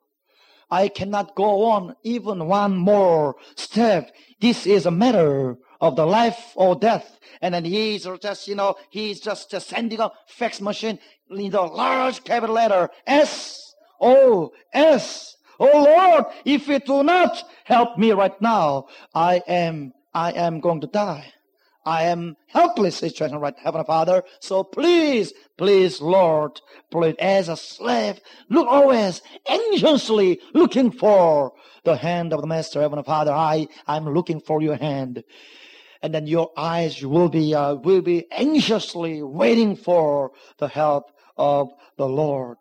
I 0.71 0.87
cannot 0.87 1.35
go 1.35 1.65
on 1.65 1.95
even 2.03 2.47
one 2.47 2.75
more 2.75 3.35
step. 3.55 4.11
This 4.41 4.65
is 4.65 4.87
a 4.87 4.91
matter 4.91 5.57
of 5.79 5.95
the 5.95 6.05
life 6.05 6.53
or 6.55 6.75
death. 6.75 7.19
And 7.41 7.53
then 7.53 7.65
he's 7.65 8.07
just, 8.21 8.47
you 8.47 8.55
know, 8.55 8.75
he's 8.89 9.19
just, 9.19 9.51
sending 9.51 9.99
a 9.99 10.11
fax 10.27 10.61
machine 10.61 10.97
in 11.29 11.51
the 11.51 11.61
large 11.61 12.23
capital 12.23 12.55
letter 12.55 12.89
S 13.05 13.72
O 14.03 14.51
S. 14.73 15.37
Oh 15.59 15.83
Lord, 15.83 16.25
if 16.45 16.67
you 16.67 16.79
do 16.79 17.03
not 17.03 17.41
help 17.63 17.97
me 17.97 18.11
right 18.11 18.39
now, 18.41 18.87
I 19.15 19.41
am, 19.47 19.93
I 20.13 20.31
am 20.33 20.59
going 20.59 20.81
to 20.81 20.87
die. 20.87 21.31
I 21.85 22.03
am 22.03 22.35
helpless 22.47 22.97
situation 22.97 23.37
right, 23.39 23.57
Heavenly 23.57 23.85
Father. 23.85 24.23
So 24.39 24.63
please, 24.63 25.33
please, 25.57 26.01
Lord, 26.01 26.59
please, 26.91 27.15
as 27.19 27.49
a 27.49 27.57
slave, 27.57 28.19
look 28.49 28.67
always 28.67 29.21
anxiously 29.47 30.39
looking 30.53 30.91
for 30.91 31.53
the 31.83 31.97
hand 31.97 32.33
of 32.33 32.41
the 32.41 32.47
Master, 32.47 32.81
Heavenly 32.81 33.03
Father. 33.03 33.31
I, 33.31 33.67
I'm 33.87 34.05
looking 34.05 34.39
for 34.39 34.61
your 34.61 34.77
hand. 34.77 35.23
And 36.01 36.13
then 36.13 36.27
your 36.27 36.51
eyes 36.57 37.05
will 37.05 37.29
be, 37.29 37.55
uh, 37.55 37.75
will 37.75 38.01
be 38.01 38.25
anxiously 38.31 39.21
waiting 39.23 39.75
for 39.75 40.31
the 40.57 40.67
help 40.67 41.11
of 41.37 41.69
the 41.97 42.07
Lord. 42.07 42.57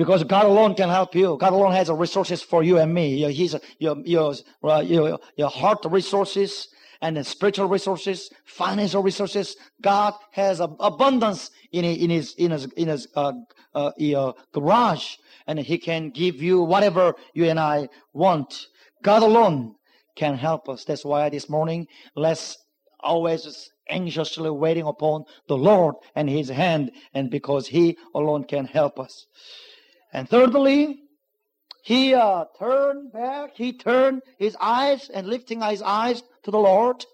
Because 0.00 0.24
God 0.24 0.46
alone 0.46 0.74
can 0.74 0.88
help 0.88 1.14
you. 1.14 1.36
God 1.38 1.52
alone 1.52 1.72
has 1.72 1.88
the 1.88 1.94
resources 1.94 2.40
for 2.40 2.62
you 2.62 2.78
and 2.78 2.94
me. 2.94 3.30
He's 3.30 3.54
your 3.78 3.98
your 4.02 4.32
your, 4.82 5.18
your 5.36 5.50
heart 5.50 5.84
resources 5.84 6.68
and 7.02 7.18
the 7.18 7.22
spiritual 7.22 7.68
resources, 7.68 8.30
financial 8.46 9.02
resources. 9.02 9.56
God 9.82 10.14
has 10.30 10.60
abundance 10.60 11.50
in 11.72 11.84
in 11.84 12.08
his 12.08 12.32
in 12.38 12.50
his 12.50 12.64
in 12.78 12.88
his 12.88 13.08
uh, 13.14 13.32
uh, 13.74 14.32
garage, 14.54 15.16
and 15.46 15.58
He 15.58 15.76
can 15.76 16.08
give 16.08 16.36
you 16.40 16.62
whatever 16.62 17.14
you 17.34 17.44
and 17.50 17.60
I 17.60 17.90
want. 18.14 18.68
God 19.02 19.22
alone 19.22 19.74
can 20.16 20.34
help 20.34 20.66
us. 20.70 20.86
That's 20.86 21.04
why 21.04 21.28
this 21.28 21.50
morning 21.50 21.86
let's 22.16 22.56
always 23.00 23.70
anxiously 23.90 24.48
waiting 24.48 24.86
upon 24.86 25.24
the 25.46 25.58
Lord 25.58 25.96
and 26.14 26.30
His 26.30 26.48
hand, 26.48 26.90
and 27.12 27.30
because 27.30 27.66
He 27.66 27.98
alone 28.14 28.44
can 28.44 28.64
help 28.64 28.98
us. 28.98 29.26
And 30.12 30.28
thirdly, 30.28 31.02
he 31.82 32.14
uh, 32.14 32.44
turned 32.58 33.12
back, 33.12 33.52
he 33.54 33.72
turned 33.72 34.22
his 34.38 34.56
eyes 34.60 35.08
and 35.08 35.26
lifting 35.26 35.62
his 35.62 35.82
eyes 35.82 36.22
to 36.42 36.50
the 36.50 36.58
Lord, 36.58 37.04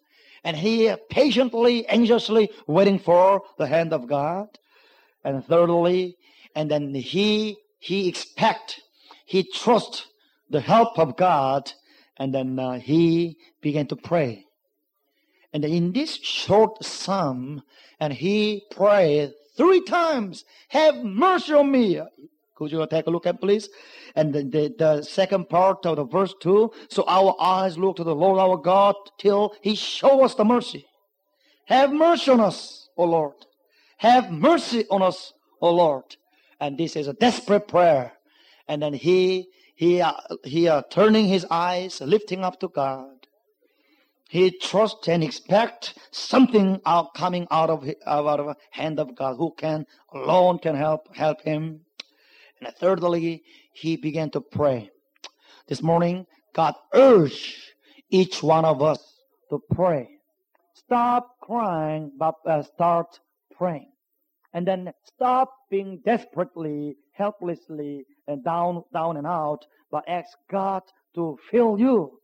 and 0.42 0.56
he 0.56 0.92
patiently, 1.10 1.86
anxiously 1.88 2.50
waiting 2.66 2.98
for 2.98 3.42
the 3.58 3.66
hand 3.66 3.92
of 3.92 4.08
God. 4.08 4.48
And 5.24 5.44
thirdly, 5.44 6.16
and 6.54 6.70
then 6.70 6.94
he 6.94 7.58
he 7.78 8.08
expect, 8.08 8.80
he 9.24 9.42
trust 9.42 10.06
the 10.50 10.60
help 10.60 10.98
of 10.98 11.16
God, 11.16 11.70
and 12.16 12.34
then 12.34 12.58
uh, 12.58 12.78
he 12.78 13.36
began 13.60 13.86
to 13.88 13.96
pray. 13.96 14.44
And 15.52 15.64
in 15.64 15.92
this 15.92 16.16
short 16.16 16.84
psalm, 16.84 17.62
and 18.00 18.12
he 18.12 18.64
prayed 18.70 19.32
three 19.56 19.82
times, 19.82 20.44
"Have 20.68 21.04
mercy 21.04 21.52
on 21.52 21.70
me." 21.70 22.00
Could 22.56 22.72
you 22.72 22.86
take 22.86 23.06
a 23.06 23.10
look 23.10 23.26
at 23.26 23.40
please? 23.40 23.68
And 24.14 24.34
the, 24.34 24.42
the, 24.42 24.74
the, 24.78 25.02
second 25.02 25.48
part 25.48 25.84
of 25.84 25.96
the 25.96 26.04
verse 26.04 26.34
2. 26.40 26.72
So 26.88 27.04
our 27.06 27.36
eyes 27.38 27.76
look 27.76 27.96
to 27.96 28.04
the 28.04 28.14
Lord 28.14 28.40
our 28.40 28.56
God 28.56 28.96
till 29.18 29.54
he 29.60 29.74
show 29.74 30.24
us 30.24 30.34
the 30.34 30.44
mercy. 30.44 30.86
Have 31.66 31.92
mercy 31.92 32.30
on 32.30 32.40
us, 32.40 32.88
O 32.96 33.04
Lord. 33.04 33.34
Have 33.98 34.30
mercy 34.30 34.84
on 34.90 35.02
us, 35.02 35.32
O 35.60 35.70
Lord. 35.70 36.16
And 36.58 36.78
this 36.78 36.96
is 36.96 37.08
a 37.08 37.12
desperate 37.12 37.68
prayer. 37.68 38.14
And 38.68 38.82
then 38.82 38.94
he, 38.94 39.48
he, 39.74 40.00
uh, 40.00 40.14
he 40.42 40.68
uh, 40.68 40.82
turning 40.90 41.28
his 41.28 41.46
eyes, 41.50 42.00
lifting 42.00 42.42
up 42.42 42.58
to 42.60 42.68
God. 42.68 43.16
He 44.28 44.50
trusts 44.50 45.08
and 45.08 45.22
expects 45.22 45.94
something 46.10 46.80
out 46.84 47.14
coming 47.14 47.46
out 47.50 47.70
of 47.70 47.88
out 48.06 48.40
of 48.40 48.56
hand 48.70 48.98
of 48.98 49.14
God, 49.14 49.36
who 49.36 49.54
can 49.56 49.86
alone 50.12 50.58
can 50.58 50.74
help 50.74 51.14
help 51.14 51.42
him. 51.42 51.85
And 52.66 52.74
thirdly, 52.74 53.44
he 53.72 53.96
began 53.96 54.28
to 54.30 54.40
pray. 54.40 54.90
This 55.68 55.84
morning, 55.84 56.26
God 56.52 56.74
urged 56.92 57.54
each 58.10 58.42
one 58.42 58.64
of 58.64 58.82
us 58.82 58.98
to 59.50 59.60
pray. 59.70 60.08
Stop 60.74 61.36
crying, 61.40 62.10
but 62.18 62.34
uh, 62.44 62.64
start 62.64 63.20
praying. 63.56 63.92
And 64.52 64.66
then 64.66 64.92
stop 65.04 65.52
being 65.70 66.00
desperately, 66.04 66.96
helplessly, 67.12 68.04
and 68.26 68.42
down, 68.42 68.82
down 68.92 69.16
and 69.16 69.28
out, 69.28 69.64
but 69.92 70.02
ask 70.08 70.36
God 70.50 70.82
to 71.14 71.38
fill 71.52 71.78
you. 71.78 72.18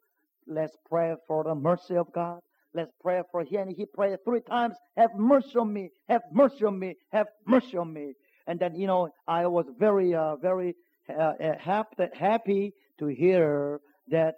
Let's 0.49 0.77
pray 0.89 1.15
for 1.29 1.45
the 1.45 1.55
mercy 1.55 1.95
of 1.95 2.13
God. 2.13 2.41
Let's 2.75 2.91
pray 3.01 3.23
for 3.31 3.45
him. 3.45 3.69
And 3.69 3.77
he 3.77 3.87
prayed 3.87 4.19
three 4.25 4.41
times, 4.41 4.75
have 4.97 5.15
mercy 5.15 5.57
on 5.57 5.73
me, 5.73 5.91
have 6.09 6.23
mercy 6.33 6.65
on 6.65 6.81
me, 6.81 6.97
have 7.13 7.29
mercy 7.47 7.77
on 7.77 7.93
me. 7.93 8.15
And 8.47 8.59
then, 8.59 8.75
you 8.75 8.87
know, 8.87 9.09
I 9.27 9.47
was 9.47 9.67
very, 9.79 10.15
uh, 10.15 10.37
very 10.37 10.75
uh, 11.09 11.13
uh 11.13 11.59
happy, 11.59 12.05
happy 12.15 12.75
to 12.99 13.07
hear 13.07 13.81
that 14.09 14.37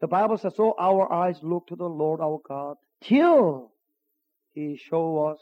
the 0.00 0.08
Bible 0.08 0.36
says, 0.36 0.54
so 0.56 0.74
our 0.78 1.12
eyes 1.12 1.38
look 1.42 1.66
to 1.68 1.76
the 1.76 1.88
Lord 1.88 2.20
our 2.20 2.40
God 2.48 2.76
till 3.02 3.72
he 4.52 4.76
show 4.76 5.26
us 5.26 5.38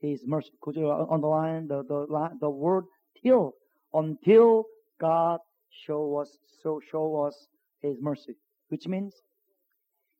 his 0.00 0.22
mercy. 0.26 0.50
Could 0.60 0.76
you 0.76 0.90
underline 0.90 1.68
the, 1.68 1.82
the, 1.84 2.30
the 2.40 2.50
word 2.50 2.84
till? 3.22 3.54
Until 3.92 4.64
God 5.00 5.40
show 5.70 6.16
us, 6.16 6.36
so 6.62 6.80
show 6.90 7.24
us 7.24 7.46
his 7.80 7.96
mercy. 8.00 8.36
Which 8.68 8.88
means 8.88 9.14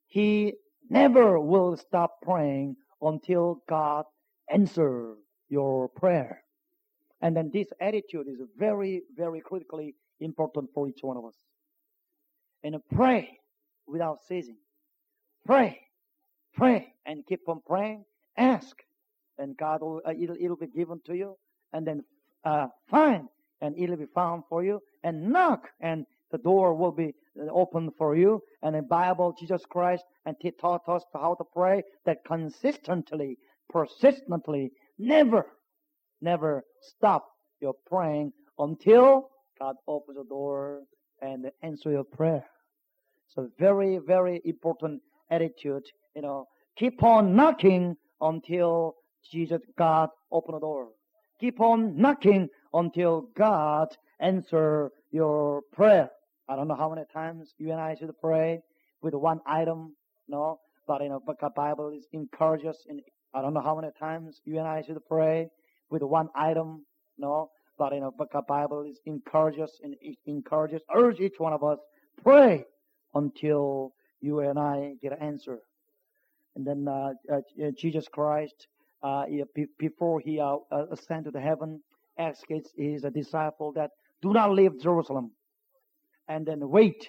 he 0.06 0.54
never 0.88 1.40
will 1.40 1.76
stop 1.76 2.20
praying 2.22 2.76
until 3.00 3.62
God 3.68 4.04
answer 4.48 5.14
your 5.48 5.88
prayer. 5.88 6.43
And 7.20 7.36
then 7.36 7.50
this 7.52 7.68
attitude 7.80 8.28
is 8.28 8.40
very, 8.56 9.02
very 9.16 9.40
critically 9.40 9.94
important 10.20 10.70
for 10.74 10.88
each 10.88 11.02
one 11.02 11.16
of 11.16 11.24
us. 11.24 11.34
And 12.62 12.76
pray 12.94 13.38
without 13.86 14.22
ceasing. 14.26 14.56
Pray, 15.46 15.80
pray, 16.54 16.94
and 17.04 17.24
keep 17.26 17.48
on 17.48 17.60
praying. 17.66 18.04
Ask, 18.36 18.76
and 19.38 19.56
God 19.56 19.82
will, 19.82 20.00
uh, 20.06 20.12
it'll, 20.18 20.36
it'll, 20.40 20.56
be 20.56 20.66
given 20.66 21.00
to 21.06 21.14
you. 21.14 21.36
And 21.72 21.86
then 21.86 22.04
uh, 22.44 22.68
find, 22.88 23.28
and 23.60 23.78
it'll 23.78 23.96
be 23.96 24.06
found 24.14 24.44
for 24.48 24.64
you. 24.64 24.80
And 25.02 25.30
knock, 25.30 25.68
and 25.80 26.06
the 26.30 26.38
door 26.38 26.74
will 26.74 26.92
be 26.92 27.14
uh, 27.38 27.50
open 27.52 27.90
for 27.98 28.16
you. 28.16 28.42
And 28.62 28.74
the 28.74 28.82
Bible, 28.82 29.34
Jesus 29.38 29.64
Christ, 29.68 30.04
and 30.24 30.36
He 30.40 30.50
taught 30.50 30.88
us 30.88 31.04
how 31.12 31.34
to 31.34 31.44
pray 31.44 31.82
that 32.06 32.24
consistently, 32.24 33.38
persistently, 33.68 34.72
never 34.98 35.46
Never 36.24 36.64
stop 36.80 37.28
your 37.60 37.74
praying 37.86 38.32
until 38.58 39.28
God 39.58 39.76
opens 39.86 40.16
the 40.16 40.24
door 40.24 40.80
and 41.20 41.50
answer 41.62 41.90
your 41.90 42.04
prayer. 42.04 42.46
So 43.28 43.50
very, 43.58 43.98
very 43.98 44.40
important 44.46 45.02
attitude. 45.30 45.84
You 46.16 46.22
know, 46.22 46.46
keep 46.78 47.02
on 47.02 47.36
knocking 47.36 47.98
until 48.22 48.94
Jesus, 49.30 49.60
God, 49.76 50.08
open 50.32 50.54
the 50.54 50.60
door. 50.60 50.88
Keep 51.40 51.60
on 51.60 51.94
knocking 51.94 52.48
until 52.72 53.28
God 53.36 53.88
answer 54.18 54.92
your 55.10 55.60
prayer. 55.74 56.08
I 56.48 56.56
don't 56.56 56.68
know 56.68 56.74
how 56.74 56.88
many 56.88 57.04
times 57.12 57.52
you 57.58 57.70
and 57.70 57.80
I 57.80 57.96
should 57.96 58.18
pray 58.18 58.62
with 59.02 59.12
one 59.12 59.40
item, 59.46 59.94
no, 60.26 60.58
but 60.86 61.02
you 61.02 61.10
know, 61.10 61.20
but 61.26 61.38
the 61.38 61.50
Bible 61.50 61.90
is 61.90 62.06
encourage 62.12 62.64
us. 62.64 62.78
In, 62.88 63.02
I 63.34 63.42
don't 63.42 63.52
know 63.52 63.60
how 63.60 63.78
many 63.78 63.92
times 63.98 64.40
you 64.46 64.58
and 64.58 64.66
I 64.66 64.80
should 64.80 65.04
pray 65.06 65.50
with 65.90 66.02
one 66.02 66.28
item, 66.34 66.84
no. 67.18 67.50
But 67.76 67.92
you 67.94 68.00
know, 68.00 68.12
but 68.16 68.28
the 68.32 68.42
Bible 68.46 68.82
is 68.88 69.00
encourages 69.04 69.80
and 69.82 69.96
encourages, 70.26 70.82
urge 70.94 71.18
each 71.20 71.38
one 71.38 71.52
of 71.52 71.64
us, 71.64 71.78
pray 72.22 72.64
until 73.14 73.92
you 74.20 74.40
and 74.40 74.58
I 74.58 74.94
get 75.02 75.12
an 75.12 75.18
answer. 75.18 75.58
And 76.56 76.66
then 76.66 76.86
uh, 76.88 77.10
uh, 77.32 77.40
Jesus 77.76 78.06
Christ, 78.08 78.68
uh, 79.02 79.24
before 79.78 80.20
he 80.20 80.38
uh, 80.40 80.56
uh, 80.70 80.86
ascended 80.92 81.32
to 81.34 81.40
heaven, 81.40 81.80
asked 82.18 82.46
his 82.76 83.04
disciple 83.12 83.72
that 83.72 83.90
do 84.22 84.32
not 84.32 84.52
leave 84.52 84.80
Jerusalem, 84.80 85.32
and 86.28 86.46
then 86.46 86.68
wait 86.68 87.08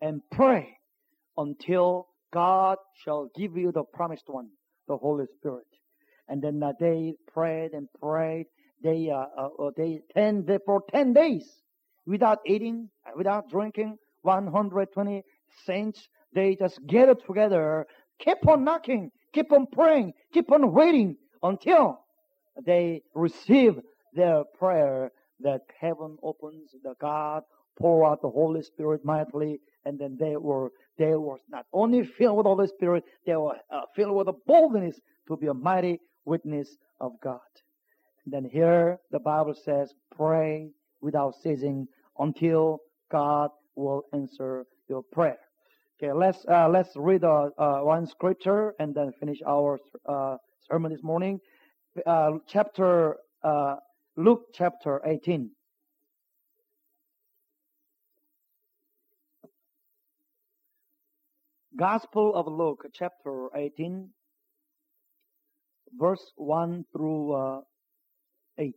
and 0.00 0.20
pray 0.30 0.76
until 1.36 2.08
God 2.32 2.76
shall 3.02 3.30
give 3.34 3.56
you 3.56 3.72
the 3.72 3.82
promised 3.82 4.28
one, 4.28 4.48
the 4.88 4.96
Holy 4.96 5.24
Spirit. 5.38 5.66
And 6.28 6.42
then 6.42 6.62
uh, 6.62 6.72
they 6.78 7.14
prayed 7.32 7.72
and 7.72 7.88
prayed. 8.00 8.46
They, 8.82 9.10
uh, 9.10 9.26
uh, 9.36 9.48
uh 9.58 9.70
they, 9.76 10.00
ten, 10.14 10.44
they, 10.46 10.58
for 10.64 10.82
10 10.92 11.12
days 11.12 11.48
without 12.06 12.38
eating, 12.46 12.88
without 13.16 13.48
drinking, 13.48 13.96
120 14.22 15.22
saints, 15.64 16.08
they 16.34 16.56
just 16.56 16.84
gathered 16.86 17.24
together, 17.26 17.86
keep 18.18 18.46
on 18.46 18.64
knocking, 18.64 19.10
keep 19.32 19.52
on 19.52 19.66
praying, 19.66 20.12
keep 20.32 20.50
on 20.50 20.72
waiting 20.72 21.16
until 21.42 22.00
they 22.64 23.02
receive 23.14 23.78
their 24.14 24.44
prayer 24.58 25.10
that 25.40 25.62
heaven 25.80 26.16
opens, 26.22 26.70
the 26.82 26.94
God 27.00 27.42
pour 27.78 28.06
out 28.06 28.22
the 28.22 28.30
Holy 28.30 28.62
Spirit 28.62 29.04
mightily, 29.04 29.60
and 29.84 29.98
then 29.98 30.16
they 30.18 30.36
were 30.36 30.70
they 30.98 31.14
were 31.14 31.38
not 31.48 31.66
only 31.72 32.04
filled 32.04 32.36
with 32.36 32.44
the 32.44 32.50
Holy 32.50 32.68
Spirit, 32.68 33.04
they 33.26 33.34
were 33.34 33.56
uh, 33.70 33.80
filled 33.96 34.14
with 34.14 34.26
the 34.26 34.34
boldness 34.46 35.00
to 35.26 35.36
be 35.36 35.46
a 35.46 35.54
mighty 35.54 35.98
witness 36.24 36.76
of 37.00 37.12
God. 37.22 37.40
And 38.24 38.32
then 38.32 38.44
here 38.44 38.98
the 39.10 39.18
Bible 39.18 39.54
says, 39.64 39.92
pray 40.14 40.70
without 41.00 41.34
ceasing 41.42 41.88
until 42.18 42.80
God 43.10 43.50
will 43.74 44.04
answer 44.12 44.64
your 44.88 45.02
prayer. 45.02 45.38
Okay, 46.02 46.12
let's 46.12 46.44
uh, 46.48 46.68
let's 46.68 46.90
read 46.96 47.22
uh, 47.24 47.50
uh, 47.58 47.78
one 47.80 48.06
scripture 48.06 48.74
and 48.78 48.94
then 48.94 49.12
finish 49.20 49.38
our 49.46 49.78
uh, 50.06 50.36
sermon 50.68 50.90
this 50.90 51.02
morning. 51.02 51.40
Uh, 52.06 52.38
chapter 52.48 53.16
uh, 53.44 53.76
Luke 54.16 54.46
chapter 54.52 55.00
18. 55.06 55.50
Gospel 61.76 62.34
of 62.34 62.46
Luke 62.46 62.84
chapter 62.92 63.48
18 63.56 64.08
verse 65.98 66.32
1 66.36 66.84
through 66.92 67.32
uh, 67.32 67.60
8. 68.58 68.74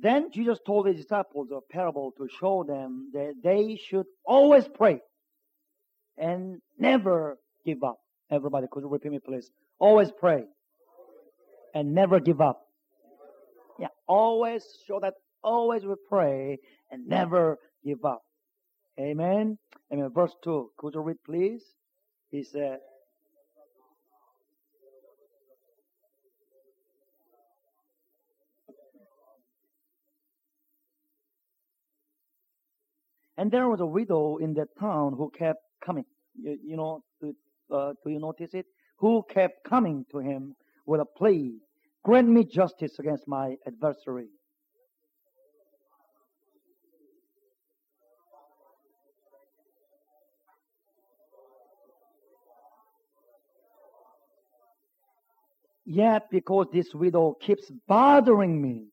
Then 0.00 0.30
Jesus 0.32 0.58
told 0.66 0.86
his 0.86 0.96
disciples 0.96 1.48
a 1.50 1.60
parable 1.72 2.12
to 2.18 2.28
show 2.40 2.64
them 2.64 3.10
that 3.14 3.34
they 3.42 3.80
should 3.88 4.06
always 4.24 4.68
pray 4.68 5.00
and 6.16 6.60
never 6.78 7.38
give 7.64 7.82
up. 7.82 7.98
Everybody, 8.30 8.66
could 8.70 8.82
you 8.82 8.88
repeat 8.88 9.12
me, 9.12 9.18
please? 9.18 9.50
Always 9.78 10.10
pray 10.18 10.44
and 11.74 11.94
never 11.94 12.20
give 12.20 12.40
up. 12.40 12.63
Yeah, 13.78 13.88
always 14.06 14.64
show 14.86 15.00
that 15.00 15.14
always 15.42 15.84
we 15.84 15.94
pray 16.08 16.58
and 16.90 17.06
never 17.06 17.58
give 17.84 18.04
up. 18.04 18.22
Amen. 18.98 19.58
Amen. 19.92 20.10
Verse 20.14 20.34
2. 20.42 20.70
Could 20.76 20.94
you 20.94 21.00
read, 21.00 21.16
please? 21.24 21.62
He 22.30 22.44
said, 22.44 22.78
And 33.36 33.50
there 33.50 33.68
was 33.68 33.80
a 33.80 33.86
widow 33.86 34.36
in 34.36 34.54
that 34.54 34.68
town 34.78 35.14
who 35.16 35.30
kept 35.36 35.60
coming. 35.84 36.04
You, 36.40 36.56
you 36.64 36.76
know, 36.76 37.02
do, 37.20 37.34
uh, 37.70 37.94
do 38.04 38.10
you 38.10 38.20
notice 38.20 38.54
it? 38.54 38.66
Who 38.98 39.24
kept 39.28 39.68
coming 39.68 40.06
to 40.12 40.18
him 40.18 40.54
with 40.86 41.00
a 41.00 41.04
plea 41.04 41.58
Grant 42.04 42.28
me 42.28 42.44
justice 42.44 42.98
against 42.98 43.26
my 43.26 43.56
adversary. 43.66 44.28
Yet 55.86 56.30
because 56.30 56.66
this 56.72 56.94
widow 56.94 57.36
keeps 57.40 57.70
bothering 57.86 58.60
me, 58.60 58.88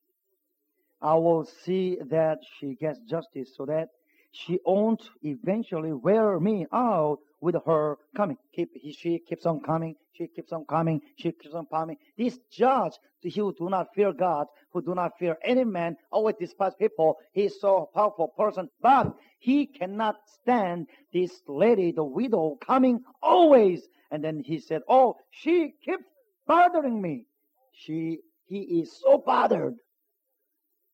I 1.02 1.16
will 1.16 1.46
see 1.46 1.98
that 2.10 2.40
she 2.60 2.76
gets 2.76 3.00
justice 3.10 3.54
so 3.56 3.66
that 3.66 3.90
she 4.32 4.60
won't 4.66 5.04
eventually 5.24 5.94
wear 5.94 6.40
me 6.40 6.66
out 6.72 7.20
with 7.42 7.56
her 7.66 7.98
coming. 8.16 8.38
Keep, 8.56 8.70
she 8.98 9.20
keeps 9.20 9.46
on 9.46 9.60
coming. 9.62 9.96
She 10.14 10.28
keeps 10.28 10.54
on 10.54 10.66
coming. 10.66 11.02
She 11.18 11.32
keeps 11.32 11.54
on 11.54 11.66
coming. 11.66 11.98
This 12.18 12.40
judge, 12.52 12.94
who 13.24 13.54
do 13.54 13.70
not 13.70 13.88
fear 13.94 14.14
God, 14.14 14.48
who 14.72 14.82
do 14.82 14.96
not 14.96 15.18
fear 15.20 15.38
any 15.44 15.64
man, 15.64 15.98
always 16.12 16.36
despise 16.40 16.74
people. 16.76 17.18
He 17.34 17.44
is 17.46 17.60
so 17.60 17.90
powerful 17.94 18.30
person, 18.30 18.70
but 18.82 19.14
he 19.40 19.66
cannot 19.66 20.16
stand 20.42 20.88
this 21.12 21.42
lady, 21.48 21.92
the 21.92 22.04
widow, 22.04 22.58
coming 22.66 23.02
always. 23.22 23.88
And 24.12 24.24
then 24.24 24.40
he 24.40 24.60
said, 24.60 24.82
"Oh, 24.88 25.16
she 25.32 25.74
keeps 25.84 26.04
bothering 26.48 27.02
me. 27.02 27.26
She, 27.74 28.20
he 28.46 28.60
is 28.82 29.00
so 29.02 29.18
bothered." 29.18 29.76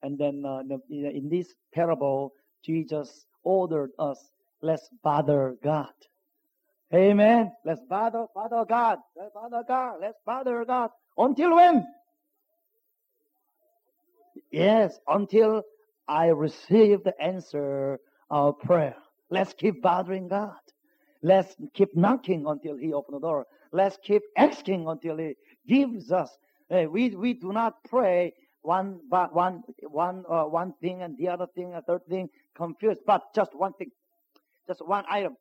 And 0.04 0.18
then 0.18 0.44
uh, 0.46 0.62
in 0.90 1.28
this 1.30 1.54
parable, 1.74 2.34
Jesus 2.64 3.26
ordered 3.44 3.92
us, 3.98 4.30
let's 4.62 4.90
bother 5.04 5.56
God. 5.64 5.94
Amen. 6.94 7.52
Let's 7.66 7.82
bother, 7.90 8.28
bother 8.34 8.64
God. 8.66 9.00
Let's 9.16 9.34
bother 9.34 9.64
God. 9.68 9.96
Let's 10.00 10.18
bother 10.26 10.64
God. 10.64 10.90
Until 11.18 11.56
when? 11.56 11.86
Yes, 14.52 14.98
until 15.08 15.64
I 16.08 16.28
receive 16.28 17.04
the 17.04 17.20
answer 17.22 18.00
of 18.30 18.60
prayer. 18.60 18.96
Let's 19.30 19.54
keep 19.54 19.82
bothering 19.82 20.30
God. 20.30 20.56
Let's 21.22 21.54
keep 21.74 21.96
knocking 21.96 22.46
until 22.48 22.78
He 22.78 22.94
opens 22.94 23.16
the 23.16 23.28
door. 23.28 23.48
Let's 23.74 23.98
keep 24.02 24.22
asking 24.38 24.88
until 24.88 25.18
He 25.18 25.36
gives 25.68 26.12
us. 26.12 26.30
we, 26.70 27.10
we 27.10 27.34
do 27.34 27.52
not 27.52 27.84
pray 27.90 28.34
one, 28.62 29.00
one, 29.10 29.64
one, 29.82 30.24
uh, 30.30 30.44
one 30.44 30.74
thing 30.80 31.02
and 31.02 31.18
the 31.18 31.28
other 31.28 31.48
thing, 31.54 31.74
a 31.74 31.82
third 31.82 32.06
thing, 32.08 32.30
confused, 32.56 33.02
but 33.06 33.24
just 33.36 33.54
one 33.54 33.74
thing, 33.74 33.92
just 34.68 34.86
one 34.88 35.04
item 35.10 35.36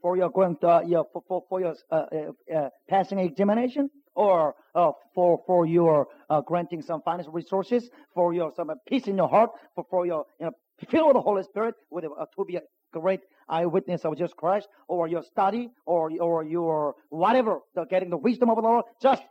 for 0.00 0.16
your 0.16 0.30
going 0.30 0.56
to, 0.58 0.68
uh, 0.68 0.82
your, 0.82 1.06
for, 1.12 1.22
for, 1.26 1.44
for 1.48 1.60
your 1.60 1.74
uh, 1.90 1.94
uh, 1.94 2.54
uh 2.54 2.68
passing 2.88 3.18
examination? 3.18 3.90
Or 4.16 4.56
uh, 4.74 4.90
for 5.14 5.40
for 5.46 5.66
your 5.66 6.08
granting 6.44 6.82
some 6.82 7.00
financial 7.02 7.32
resources 7.32 7.88
for 8.12 8.34
your 8.34 8.52
some 8.54 8.70
peace 8.86 9.06
in 9.06 9.16
your 9.16 9.28
heart 9.28 9.50
for 9.74 9.86
for 9.88 10.04
your 10.04 10.26
you 10.40 10.46
know 10.46 10.52
fill 10.90 11.06
with 11.06 11.14
the 11.14 11.20
Holy 11.20 11.44
Spirit 11.44 11.76
with 11.90 12.04
to 12.04 12.44
be 12.44 12.56
a 12.56 12.62
great 12.92 13.20
eyewitness 13.48 14.04
of 14.04 14.16
Jesus 14.16 14.34
Christ 14.36 14.68
or 14.88 15.06
your 15.06 15.22
study 15.22 15.70
or 15.86 16.10
or 16.20 16.44
your 16.44 16.96
whatever 17.08 17.60
the, 17.74 17.84
getting 17.84 18.10
the 18.10 18.16
wisdom 18.16 18.50
of 18.50 18.56
the 18.56 18.62
Lord? 18.62 18.84
Just 19.00 19.22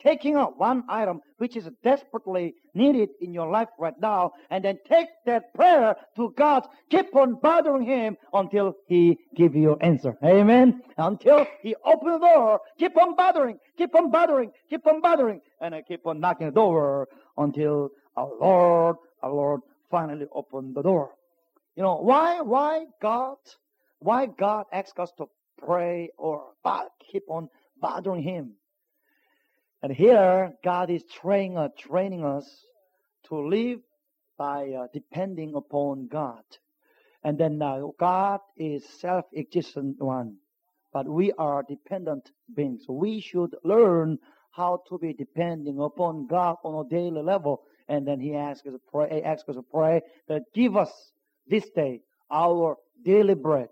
taking 0.00 0.34
out 0.34 0.58
one 0.58 0.84
item 0.88 1.20
which 1.38 1.56
is 1.56 1.68
desperately 1.82 2.54
needed 2.74 3.10
in 3.20 3.32
your 3.32 3.48
life 3.50 3.68
right 3.78 3.98
now 4.00 4.32
and 4.50 4.64
then 4.64 4.78
take 4.88 5.08
that 5.26 5.54
prayer 5.54 5.94
to 6.16 6.32
God. 6.36 6.66
Keep 6.90 7.14
on 7.14 7.34
bothering 7.40 7.84
Him 7.84 8.16
until 8.32 8.74
He 8.86 9.18
give 9.36 9.54
you 9.54 9.76
answer. 9.80 10.16
Amen. 10.24 10.82
Until 10.96 11.46
He 11.62 11.74
open 11.84 12.12
the 12.12 12.18
door. 12.18 12.60
Keep 12.78 12.96
on 12.96 13.14
bothering. 13.14 13.58
Keep 13.76 13.94
on 13.94 14.10
bothering. 14.10 14.50
Keep 14.68 14.86
on 14.86 15.00
bothering. 15.00 15.40
And 15.60 15.74
I 15.74 15.82
keep 15.82 16.06
on 16.06 16.20
knocking 16.20 16.48
the 16.48 16.52
door 16.52 17.08
until 17.36 17.90
our 18.16 18.30
Lord, 18.40 18.96
our 19.22 19.32
Lord 19.32 19.60
finally 19.90 20.26
open 20.32 20.72
the 20.74 20.82
door. 20.82 21.10
You 21.76 21.82
know, 21.84 21.96
why, 21.96 22.40
why 22.40 22.86
God, 23.00 23.36
why 24.00 24.26
God 24.26 24.66
asks 24.72 24.98
us 24.98 25.12
to 25.18 25.26
pray 25.64 26.10
or 26.18 26.42
keep 27.10 27.24
on 27.28 27.48
bothering 27.80 28.22
Him? 28.22 28.54
And 29.82 29.92
here, 29.92 30.52
God 30.64 30.90
is 30.90 31.04
training, 31.04 31.56
uh, 31.56 31.68
training 31.78 32.24
us 32.24 32.66
to 33.28 33.36
live 33.36 33.78
by 34.36 34.70
uh, 34.70 34.86
depending 34.92 35.54
upon 35.54 36.08
God. 36.08 36.42
And 37.22 37.38
then 37.38 37.62
uh, 37.62 37.82
God 37.98 38.40
is 38.56 38.84
self-existent 39.00 40.00
one, 40.00 40.36
but 40.92 41.08
we 41.08 41.32
are 41.32 41.62
dependent 41.62 42.30
beings. 42.54 42.86
We 42.88 43.20
should 43.20 43.54
learn 43.62 44.18
how 44.50 44.82
to 44.88 44.98
be 44.98 45.12
depending 45.12 45.78
upon 45.78 46.26
God 46.26 46.56
on 46.64 46.84
a 46.84 46.88
daily 46.88 47.22
level. 47.22 47.62
And 47.88 48.06
then 48.06 48.18
He 48.18 48.34
asks 48.34 48.66
us 48.66 48.72
to 48.72 48.80
pray, 48.90 49.22
asks 49.22 49.48
us 49.48 49.56
to 49.56 49.62
pray 49.62 50.00
that 50.26 50.42
give 50.54 50.76
us 50.76 50.90
this 51.46 51.68
day 51.70 52.00
our 52.32 52.76
daily 53.04 53.34
bread. 53.34 53.70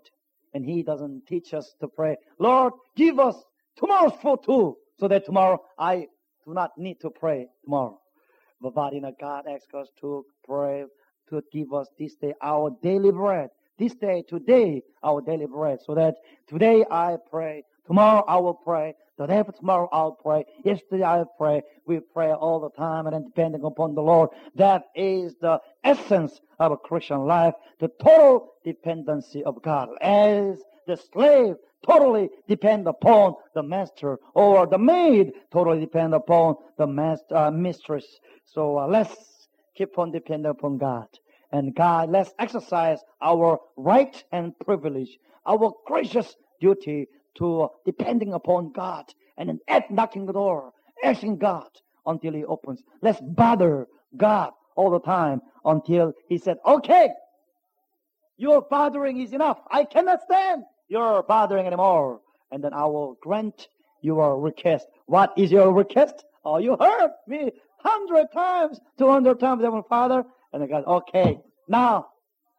And 0.53 0.65
He 0.65 0.83
doesn't 0.83 1.27
teach 1.27 1.53
us 1.53 1.75
to 1.81 1.89
pray, 1.89 2.15
Lord, 2.39 2.73
give 2.95 3.19
us 3.19 3.35
tomorrow's 3.75 4.13
food 4.21 4.39
too 4.45 4.77
so 4.99 5.07
that 5.07 5.25
tomorrow 5.25 5.61
I 5.77 6.07
do 6.45 6.53
not 6.53 6.71
need 6.77 6.99
to 7.01 7.09
pray 7.09 7.47
tomorrow. 7.63 7.99
But, 8.61 8.93
know, 8.93 9.13
God 9.19 9.45
asks 9.47 9.73
us 9.73 9.87
to 10.01 10.25
pray 10.45 10.85
to 11.29 11.43
give 11.51 11.73
us 11.73 11.87
this 11.99 12.15
day 12.15 12.33
our 12.41 12.71
daily 12.81 13.11
bread. 13.11 13.49
This 13.77 13.93
day, 13.93 14.23
today, 14.27 14.81
our 15.03 15.21
daily 15.21 15.45
bread. 15.45 15.79
So 15.85 15.93
that 15.93 16.15
today 16.47 16.83
I 16.89 17.17
pray, 17.29 17.63
tomorrow 17.85 18.23
I 18.27 18.37
will 18.37 18.55
pray, 18.55 18.95
the 19.17 19.27
day 19.27 19.37
after 19.37 19.51
tomorrow 19.51 19.89
I'll 19.91 20.13
pray, 20.13 20.45
yesterday 20.63 21.03
I 21.03 21.23
pray. 21.37 21.61
We 21.85 21.99
pray 21.99 22.31
all 22.31 22.59
the 22.59 22.69
time 22.71 23.05
and 23.05 23.13
then 23.13 23.25
depending 23.25 23.63
upon 23.63 23.93
the 23.93 24.01
Lord. 24.01 24.29
That 24.55 24.83
is 24.95 25.35
the 25.41 25.59
essence 25.83 26.39
of 26.59 26.71
a 26.71 26.77
Christian 26.77 27.25
life, 27.25 27.53
the 27.79 27.89
total 28.01 28.53
dependency 28.63 29.43
of 29.43 29.61
God. 29.61 29.89
As 30.01 30.57
the 30.87 30.97
slave 30.97 31.55
totally 31.85 32.29
depend 32.47 32.87
upon 32.87 33.35
the 33.53 33.61
master 33.61 34.17
or 34.33 34.65
the 34.65 34.77
maid 34.77 35.33
totally 35.51 35.79
depend 35.79 36.13
upon 36.13 36.55
the 36.77 36.87
master, 36.87 37.35
uh, 37.35 37.51
mistress. 37.51 38.05
So 38.45 38.79
uh, 38.79 38.87
let's 38.87 39.15
keep 39.75 39.97
on 39.99 40.11
depending 40.11 40.49
upon 40.49 40.77
God. 40.77 41.07
And 41.51 41.75
God, 41.75 42.09
let's 42.09 42.33
exercise 42.39 42.99
our 43.21 43.59
right 43.77 44.21
and 44.31 44.57
privilege, 44.59 45.17
our 45.45 45.71
gracious 45.85 46.35
duty 46.59 47.07
to 47.37 47.69
depending 47.85 48.33
upon 48.33 48.71
God 48.71 49.05
and 49.37 49.49
then 49.49 49.59
at 49.67 49.91
knocking 49.91 50.25
the 50.25 50.33
door, 50.33 50.73
asking 51.03 51.37
God 51.37 51.69
until 52.05 52.33
He 52.33 52.43
opens. 52.43 52.81
Let's 53.01 53.21
bother 53.21 53.87
God 54.15 54.51
all 54.75 54.89
the 54.89 54.99
time 54.99 55.41
until 55.63 56.13
He 56.27 56.37
said, 56.37 56.57
okay, 56.65 57.09
your 58.37 58.61
bothering 58.61 59.19
is 59.19 59.33
enough. 59.33 59.59
I 59.71 59.83
cannot 59.83 60.21
stand 60.23 60.63
your 60.87 61.23
bothering 61.23 61.67
anymore. 61.67 62.21
And 62.51 62.63
then 62.63 62.73
I 62.73 62.85
will 62.85 63.17
grant 63.21 63.67
your 64.01 64.39
request. 64.39 64.87
What 65.05 65.33
is 65.37 65.51
your 65.51 65.73
request? 65.73 66.23
Oh, 66.45 66.57
you 66.57 66.77
heard 66.79 67.11
me 67.27 67.51
hundred 67.79 68.27
times, 68.33 68.79
two 68.97 69.09
hundred 69.09 69.39
times, 69.39 69.63
Heavenly 69.63 69.83
Father. 69.89 70.23
And 70.53 70.63
I 70.63 70.67
God, 70.67 70.85
okay, 70.85 71.39
now, 71.67 72.07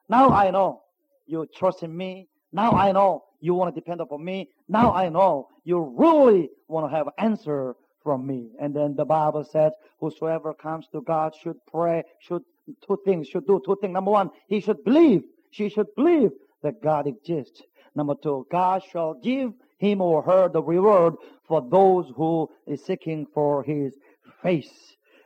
now 0.09 0.31
I 0.31 0.51
know 0.51 0.83
you 1.27 1.47
trust 1.55 1.83
in 1.83 1.97
me. 1.97 2.29
Now 2.53 2.73
I 2.73 2.93
know 2.93 3.25
you 3.41 3.55
want 3.55 3.75
to 3.75 3.81
depend 3.81 4.01
upon 4.01 4.25
me. 4.25 4.51
Now 4.69 4.93
I 4.93 5.09
know 5.09 5.49
you 5.65 5.95
really 5.97 6.51
want 6.69 6.91
to 6.91 6.97
have 6.97 7.09
answer 7.19 7.77
from 8.03 8.27
me. 8.27 8.51
And 8.61 8.75
then 8.75 8.95
the 8.95 9.05
Bible 9.05 9.45
says, 9.45 9.73
whosoever 10.01 10.55
comes 10.55 10.87
to 10.93 11.03
God 11.03 11.35
should 11.43 11.57
pray, 11.71 12.05
should 12.21 12.43
two 12.87 12.99
things, 13.05 13.29
should 13.29 13.47
do 13.47 13.61
two 13.65 13.77
things. 13.81 13.93
Number 13.93 14.11
one, 14.11 14.31
he 14.49 14.61
should 14.61 14.85
believe. 14.85 15.23
She 15.51 15.69
should 15.69 15.95
believe 15.95 16.31
that 16.63 16.83
God 16.83 17.07
exists. 17.07 17.63
Number 17.99 18.15
two, 18.23 18.47
God 18.49 18.81
shall 18.93 19.15
give 19.15 19.55
him 19.79 20.01
or 20.01 20.23
her 20.23 20.49
the 20.49 20.63
reward 20.63 21.17
for 21.49 21.61
those 21.69 22.07
who 22.15 22.49
is 22.65 22.85
seeking 22.85 23.27
for 23.35 23.65
his 23.65 23.93
face. 24.41 24.71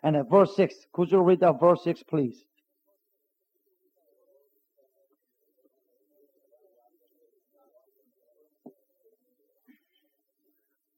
And 0.03 0.17
at 0.17 0.31
verse 0.31 0.57
6, 0.57 0.75
could 0.95 1.13
you 1.13 1.21
read 1.21 1.41
that 1.41 1.61
verse 1.61 1.85
6, 1.85 2.03
please? 2.05 2.47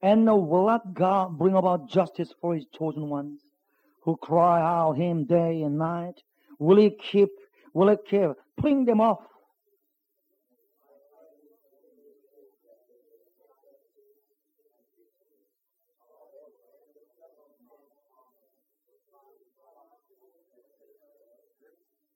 And 0.00 0.26
will 0.26 0.66
not 0.66 0.94
God 0.94 1.36
bring 1.36 1.56
about 1.56 1.88
justice 1.90 2.32
for 2.40 2.54
his 2.54 2.66
chosen 2.72 3.08
ones 3.08 3.40
who 4.02 4.16
cry 4.18 4.60
out 4.60 4.92
him 4.92 5.24
day 5.24 5.62
and 5.62 5.76
night? 5.76 6.22
Will 6.60 6.76
he 6.76 6.90
keep, 6.90 7.30
will 7.72 7.88
he 7.88 7.96
keep 8.08 8.30
putting 8.58 8.84
them 8.84 9.00
off 9.00 9.18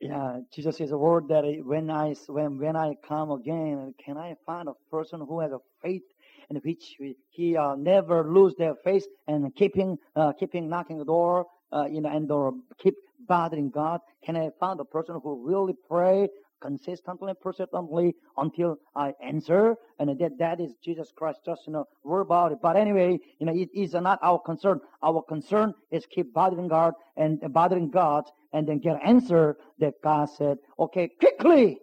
Yeah, 0.08 0.40
Jesus 0.54 0.78
says 0.78 0.90
a 0.92 0.96
word 0.98 1.28
that 1.28 1.44
when 1.66 1.90
I 1.90 2.14
when 2.28 2.58
when 2.58 2.76
I 2.76 2.94
come 3.06 3.30
again, 3.30 3.94
can 4.02 4.16
I 4.16 4.36
find 4.46 4.68
a 4.68 4.72
person 4.90 5.20
who 5.20 5.40
has 5.40 5.52
a 5.52 5.58
faith 5.82 6.02
in 6.48 6.56
which 6.56 6.96
he 7.28 7.56
uh, 7.58 7.74
never 7.76 8.24
lose 8.26 8.54
their 8.56 8.74
faith 8.84 9.06
and 9.26 9.54
keeping 9.54 9.98
uh, 10.16 10.32
keeping 10.32 10.70
knocking 10.70 10.98
the 10.98 11.04
door, 11.04 11.46
uh, 11.72 11.84
you 11.90 12.00
know, 12.00 12.08
and 12.08 12.30
or 12.32 12.54
keep 12.82 12.94
bothering 13.28 13.68
God? 13.68 14.00
Can 14.24 14.34
I 14.36 14.48
find 14.58 14.80
a 14.80 14.84
person 14.84 15.20
who 15.22 15.46
really 15.46 15.74
pray 15.90 16.28
consistently, 16.60 17.32
persistently 17.40 18.14
until 18.36 18.78
I 18.94 19.14
answer. 19.22 19.76
And 19.98 20.18
that, 20.18 20.38
that 20.38 20.60
is 20.60 20.74
Jesus 20.82 21.12
Christ, 21.14 21.40
just, 21.44 21.66
you 21.66 21.72
know, 21.72 21.86
worry 22.04 22.22
about 22.22 22.52
it. 22.52 22.58
But 22.62 22.76
anyway, 22.76 23.18
you 23.38 23.46
know, 23.46 23.54
it 23.54 23.68
is 23.74 23.94
not 23.94 24.18
our 24.22 24.38
concern. 24.38 24.80
Our 25.02 25.22
concern 25.22 25.74
is 25.90 26.06
keep 26.06 26.32
bothering 26.32 26.68
God 26.68 26.94
and 27.16 27.42
uh, 27.42 27.48
bothering 27.48 27.90
God 27.90 28.24
and 28.52 28.66
then 28.66 28.78
get 28.78 28.94
an 28.96 29.02
answer 29.04 29.56
that 29.78 29.94
God 30.02 30.30
said, 30.30 30.58
okay, 30.78 31.08
quickly, 31.08 31.78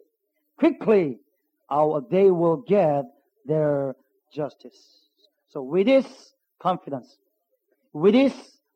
quickly, 0.57 1.19
our, 1.69 2.01
they 2.09 2.31
will 2.31 2.57
get 2.57 3.05
their 3.45 3.95
justice. 4.33 5.07
So 5.49 5.61
with 5.61 5.87
this 5.87 6.33
confidence, 6.59 7.17
with 7.93 8.13
this, 8.13 8.33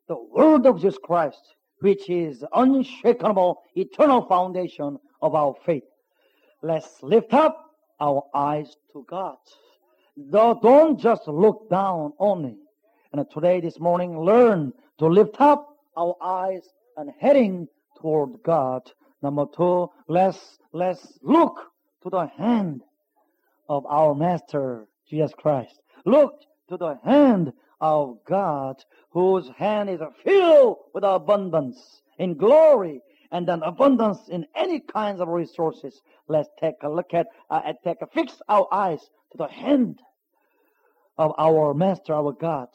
the 0.07 0.15
word 0.15 0.65
of 0.65 0.77
Jesus 0.77 0.97
Christ, 1.03 1.55
which 1.81 2.09
is 2.09 2.43
unshakable, 2.53 3.61
eternal 3.75 4.25
foundation 4.25 4.97
of 5.21 5.35
our 5.35 5.55
faith. 5.65 5.83
Let's 6.61 7.01
lift 7.01 7.33
up 7.33 7.71
our 7.99 8.23
eyes 8.33 8.75
to 8.93 9.05
God. 9.07 9.37
Don't 10.31 10.99
just 10.99 11.27
look 11.27 11.69
down 11.69 12.13
only. 12.19 12.57
And 13.13 13.25
today, 13.31 13.61
this 13.61 13.79
morning, 13.79 14.19
learn 14.19 14.73
to 14.99 15.07
lift 15.07 15.39
up 15.39 15.77
our 15.95 16.15
eyes 16.21 16.63
and 16.97 17.09
heading 17.19 17.67
toward 17.99 18.43
God. 18.43 18.91
Number 19.21 19.45
two, 19.55 19.89
let's, 20.07 20.57
let's 20.73 21.19
look 21.21 21.59
to 22.03 22.09
the 22.09 22.27
hand 22.37 22.81
of 23.67 23.85
our 23.85 24.13
Master, 24.13 24.87
Jesus 25.09 25.31
Christ. 25.37 25.79
Look 26.05 26.33
to 26.69 26.77
the 26.77 26.99
hand 27.03 27.53
of 27.81 28.19
God, 28.25 28.83
whose 29.11 29.49
hand 29.57 29.89
is 29.89 30.01
filled 30.23 30.77
with 30.93 31.03
abundance 31.03 32.01
in 32.17 32.35
glory 32.35 33.01
and 33.31 33.47
an 33.49 33.61
abundance 33.63 34.19
in 34.29 34.45
any 34.55 34.79
kinds 34.79 35.21
of 35.21 35.27
resources. 35.27 36.01
Let's 36.27 36.49
take 36.59 36.75
a 36.81 36.89
look 36.89 37.13
at, 37.13 37.27
uh, 37.49 37.73
take 37.83 38.01
a 38.01 38.07
fix 38.07 38.41
our 38.47 38.67
eyes 38.71 39.01
to 39.31 39.37
the 39.37 39.47
hand 39.47 39.99
of 41.17 41.33
our 41.37 41.73
Master, 41.73 42.13
our 42.13 42.31
God, 42.31 42.69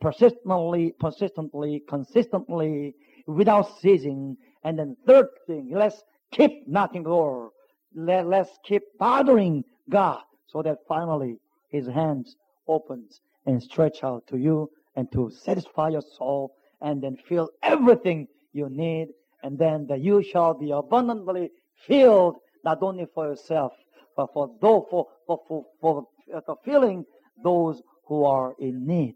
persistently, 0.00 0.94
persistently, 0.98 1.82
consistently, 1.88 2.94
without 3.26 3.78
ceasing. 3.80 4.36
And 4.64 4.78
then 4.78 4.96
third 5.06 5.28
thing, 5.46 5.70
let's 5.72 6.02
keep 6.32 6.66
knocking 6.66 7.04
door. 7.04 7.50
Let, 7.94 8.26
let's 8.26 8.50
keep 8.64 8.82
bothering 8.98 9.64
God 9.88 10.22
so 10.46 10.62
that 10.62 10.78
finally 10.88 11.38
His 11.68 11.86
hands 11.86 12.36
opens 12.66 13.20
and 13.46 13.62
stretch 13.62 14.02
out 14.02 14.26
to 14.28 14.36
you 14.36 14.70
and 14.96 15.10
to 15.12 15.30
satisfy 15.30 15.90
your 15.90 16.02
soul 16.18 16.54
and 16.80 17.02
then 17.02 17.16
feel 17.28 17.48
everything 17.62 18.26
you 18.52 18.68
need 18.68 19.08
and 19.42 19.58
then 19.58 19.86
that 19.88 20.00
you 20.00 20.22
shall 20.22 20.54
be 20.54 20.70
abundantly 20.70 21.50
filled 21.86 22.36
not 22.64 22.82
only 22.82 23.06
for 23.14 23.28
yourself 23.28 23.72
but 24.16 24.32
for 24.32 24.50
those 24.60 24.84
for 24.90 25.06
for 25.26 25.40
for, 25.48 25.64
for 25.80 26.06
uh, 26.34 26.40
fulfilling 26.42 27.04
those 27.42 27.82
who 28.06 28.24
are 28.24 28.54
in 28.58 28.86
need. 28.86 29.14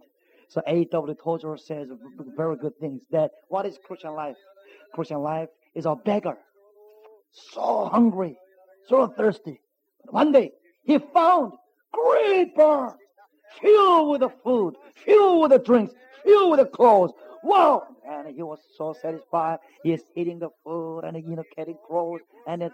So 0.48 0.62
A.W. 0.66 1.14
Tozer 1.22 1.56
says 1.56 1.88
very 2.36 2.56
good 2.56 2.78
things 2.78 3.00
that 3.10 3.32
what 3.48 3.66
is 3.66 3.78
Christian 3.84 4.14
life? 4.14 4.36
Christian 4.94 5.18
life 5.18 5.48
is 5.74 5.86
a 5.86 5.96
beggar, 5.96 6.38
so 7.32 7.86
hungry, 7.86 8.36
so 8.88 9.08
thirsty. 9.08 9.60
One 10.10 10.30
day 10.32 10.52
he 10.84 10.98
found 10.98 11.52
great 11.92 12.54
barn 12.54 12.94
filled 13.60 14.10
with 14.10 14.20
the 14.20 14.30
food, 14.42 14.76
filled 15.04 15.42
with 15.42 15.50
the 15.50 15.58
drinks, 15.58 15.94
filled 16.24 16.50
with 16.52 16.60
the 16.60 16.66
clothes. 16.66 17.12
Wow! 17.44 17.88
And 18.08 18.34
he 18.34 18.42
was 18.42 18.60
so 18.76 18.94
satisfied. 18.94 19.58
He's 19.82 20.02
eating 20.16 20.38
the 20.38 20.48
food 20.64 21.00
and 21.00 21.14
you 21.16 21.36
know 21.36 21.44
getting 21.54 21.76
clothes 21.86 22.22
and 22.46 22.70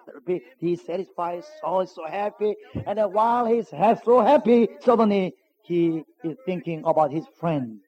he's 0.58 0.86
satisfied. 0.86 1.36
His 1.36 1.46
soul 1.60 1.80
is 1.80 1.92
so 1.92 2.06
happy. 2.06 2.54
And 2.86 2.96
then 2.98 3.12
while 3.12 3.46
he's 3.46 3.68
so 3.68 4.20
happy, 4.20 4.68
suddenly 4.80 5.34
he 5.64 6.04
is 6.22 6.36
thinking 6.46 6.82
about 6.86 7.10
his 7.10 7.24
friend. 7.40 7.80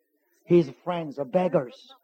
His 0.44 0.70
friends 0.82 1.20
are 1.20 1.24
beggars 1.24 1.94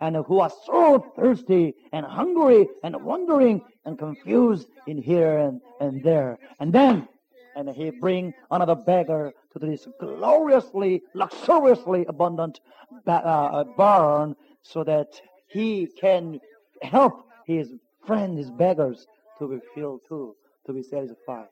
and 0.00 0.16
who 0.16 0.38
are 0.38 0.52
so 0.66 1.04
thirsty 1.16 1.74
and 1.92 2.06
hungry 2.06 2.68
and 2.84 2.94
wondering 3.02 3.60
and 3.84 3.98
confused 3.98 4.68
in 4.86 4.98
here 4.98 5.38
and, 5.38 5.60
and 5.80 6.00
there. 6.04 6.38
And 6.60 6.72
then 6.72 7.08
and 7.56 7.68
he 7.70 7.90
bring 7.90 8.32
another 8.52 8.76
beggar 8.76 9.32
to 9.58 9.66
this 9.66 9.86
gloriously, 10.00 11.02
luxuriously 11.14 12.04
abundant 12.08 12.60
uh, 13.06 13.64
barn 13.76 14.36
so 14.62 14.84
that 14.84 15.20
he 15.48 15.88
can 16.00 16.40
help 16.82 17.26
his 17.46 17.72
friend, 18.06 18.38
his 18.38 18.50
beggars, 18.50 19.06
to 19.38 19.48
be 19.48 19.58
filled 19.74 20.00
too, 20.08 20.34
to 20.66 20.72
be 20.72 20.82
satisfied. 20.82 21.46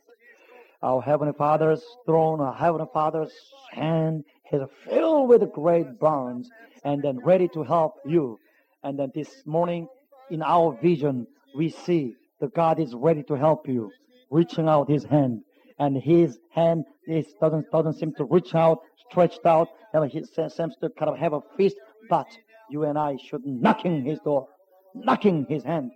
Our 0.83 1.01
Heavenly 1.01 1.33
Father's 1.33 1.83
throne, 2.05 2.41
our 2.41 2.55
Heavenly 2.55 2.87
Father's 2.93 3.33
hand 3.71 4.25
is 4.53 4.63
filled 4.85 5.29
with 5.29 5.53
great 5.53 5.99
barns 5.99 6.51
and 6.85 7.03
then 7.03 7.19
ready 7.25 7.49
to 7.49 7.63
help 7.63 7.95
you. 8.05 8.39
And 8.85 8.99
then 8.99 9.11
this 9.15 9.43
morning, 9.47 9.89
in 10.31 10.43
our 10.43 10.79
vision, 10.81 11.27
we 11.57 11.71
see 11.71 12.15
that 12.41 12.55
God 12.55 12.79
is 12.79 12.95
ready 12.95 13.23
to 13.25 13.35
help 13.35 13.67
you, 13.67 13.91
reaching 14.31 14.69
out 14.69 14.91
His 14.91 15.05
hand 15.05 15.43
and 15.79 15.97
his 15.97 16.39
hand 16.51 16.85
is, 17.07 17.27
doesn't, 17.41 17.71
doesn't 17.71 17.95
seem 17.95 18.13
to 18.15 18.25
reach 18.25 18.55
out, 18.55 18.81
stretched 19.11 19.45
out, 19.45 19.69
and 19.93 20.11
he 20.11 20.25
seems 20.25 20.77
to 20.77 20.91
kind 20.99 21.11
of 21.11 21.19
have 21.19 21.33
a 21.33 21.41
fist, 21.57 21.77
but 22.09 22.27
you 22.71 22.85
and 22.85 22.99
I 22.99 23.17
should 23.17 23.45
knocking 23.45 24.05
his 24.05 24.19
door, 24.21 24.49
knocking 24.95 25.47
his 25.49 25.63
hand, 25.63 25.93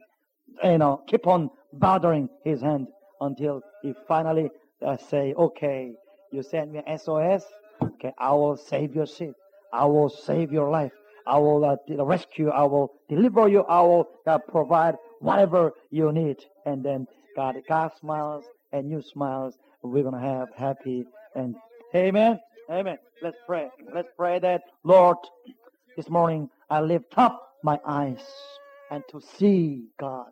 you 0.62 0.78
know, 0.78 1.02
keep 1.06 1.26
on 1.26 1.50
bothering 1.72 2.28
his 2.44 2.60
hand 2.60 2.88
until 3.20 3.62
he 3.82 3.94
finally 4.06 4.50
uh, 4.84 4.96
say, 4.96 5.34
okay, 5.34 5.92
you 6.32 6.42
send 6.42 6.72
me 6.72 6.82
SOS, 6.96 7.44
okay, 7.82 8.12
I 8.18 8.32
will 8.32 8.56
save 8.56 8.94
your 8.94 9.06
ship. 9.06 9.34
I 9.72 9.84
will 9.84 10.08
save 10.08 10.52
your 10.52 10.70
life. 10.70 10.92
I 11.26 11.38
will 11.38 11.64
uh, 11.64 12.04
rescue. 12.04 12.50
I 12.50 12.64
will 12.64 12.92
deliver 13.08 13.48
you. 13.48 13.62
I 13.62 13.80
will 13.82 14.08
uh, 14.26 14.38
provide 14.38 14.96
whatever 15.20 15.72
you 15.90 16.10
need. 16.12 16.38
And 16.66 16.84
then 16.84 17.06
God, 17.36 17.56
God 17.68 17.92
smiles 18.00 18.44
and 18.72 18.90
you 18.90 19.02
smiles 19.02 19.58
we're 19.82 20.02
going 20.02 20.14
to 20.14 20.20
have 20.20 20.48
happy 20.56 21.04
and 21.34 21.54
amen. 21.94 22.38
Amen. 22.70 22.98
Let's 23.22 23.36
pray. 23.46 23.68
Let's 23.94 24.08
pray 24.16 24.38
that, 24.40 24.62
Lord, 24.84 25.16
this 25.96 26.08
morning 26.08 26.48
I 26.68 26.80
lift 26.80 27.14
up 27.16 27.54
my 27.62 27.80
eyes 27.86 28.22
and 28.90 29.02
to 29.10 29.20
see 29.20 29.86
God 29.98 30.30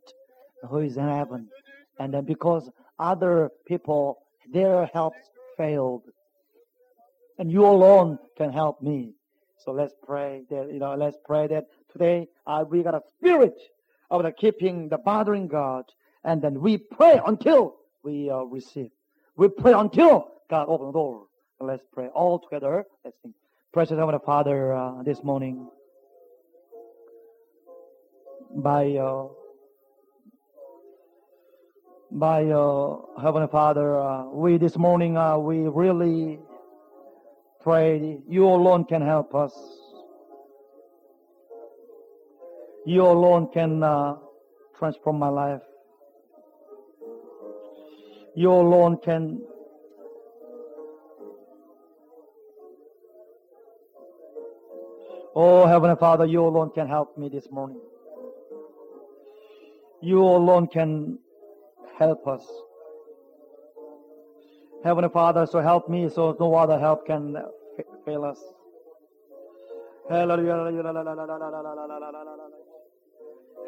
who 0.68 0.78
is 0.78 0.96
in 0.96 1.08
heaven. 1.08 1.48
And 1.98 2.14
then 2.14 2.24
because 2.24 2.70
other 2.98 3.50
people, 3.66 4.18
their 4.52 4.86
helps 4.92 5.30
failed. 5.56 6.02
And 7.38 7.50
you 7.50 7.64
alone 7.64 8.18
can 8.36 8.52
help 8.52 8.82
me. 8.82 9.14
So 9.64 9.72
let's 9.72 9.94
pray 10.04 10.42
that, 10.50 10.70
you 10.72 10.78
know, 10.78 10.94
let's 10.94 11.16
pray 11.24 11.46
that 11.48 11.64
today 11.92 12.28
uh, 12.46 12.64
we 12.68 12.82
got 12.82 12.94
a 12.94 13.02
spirit 13.16 13.58
of 14.10 14.22
the 14.22 14.32
keeping 14.32 14.88
the 14.88 14.98
bothering 14.98 15.48
God. 15.48 15.84
And 16.24 16.42
then 16.42 16.60
we 16.60 16.78
pray 16.78 17.20
until 17.26 17.76
we 18.08 18.30
uh, 18.30 18.38
receive. 18.44 18.90
We 19.36 19.48
pray 19.48 19.72
until 19.72 20.28
God 20.48 20.66
opens 20.68 20.88
the 20.88 20.92
door. 20.92 21.26
Let's 21.60 21.82
pray 21.92 22.06
all 22.08 22.38
together. 22.38 22.84
Let's 23.04 23.16
sing. 23.22 23.34
Precious 23.72 23.98
Heavenly 23.98 24.20
Father, 24.24 24.72
uh, 24.72 25.02
this 25.02 25.22
morning, 25.22 25.68
by 28.56 28.92
uh, 28.92 29.26
by 32.10 32.46
uh, 32.46 32.96
Heavenly 33.20 33.48
Father, 33.48 34.00
uh, 34.00 34.24
we 34.30 34.56
this 34.56 34.78
morning 34.78 35.12
we 35.44 35.68
really 35.68 36.38
pray 37.60 38.18
you 38.26 38.46
alone 38.46 38.84
can 38.84 39.02
help 39.02 39.34
us. 39.34 39.52
You 42.86 43.02
alone 43.02 43.50
can 43.52 43.80
transform 44.78 45.18
my 45.18 45.28
life. 45.28 45.67
You 48.38 48.52
alone 48.52 48.98
can 49.04 49.40
Oh, 55.34 55.66
Heavenly 55.66 55.96
Father, 55.96 56.24
you 56.24 56.44
alone 56.44 56.70
can 56.72 56.86
help 56.86 57.18
me 57.18 57.28
this 57.28 57.50
morning. 57.50 57.80
You 60.00 60.22
alone 60.22 60.68
can 60.68 61.18
help 61.98 62.28
us. 62.28 62.44
Heavenly 64.84 65.10
Father, 65.12 65.44
so 65.46 65.60
help 65.60 65.88
me 65.88 66.08
so 66.08 66.36
no 66.38 66.54
other 66.54 66.78
help 66.78 67.06
can 67.06 67.36
fail 68.04 68.24
us. 68.24 68.38
Hallelujah. 70.08 70.58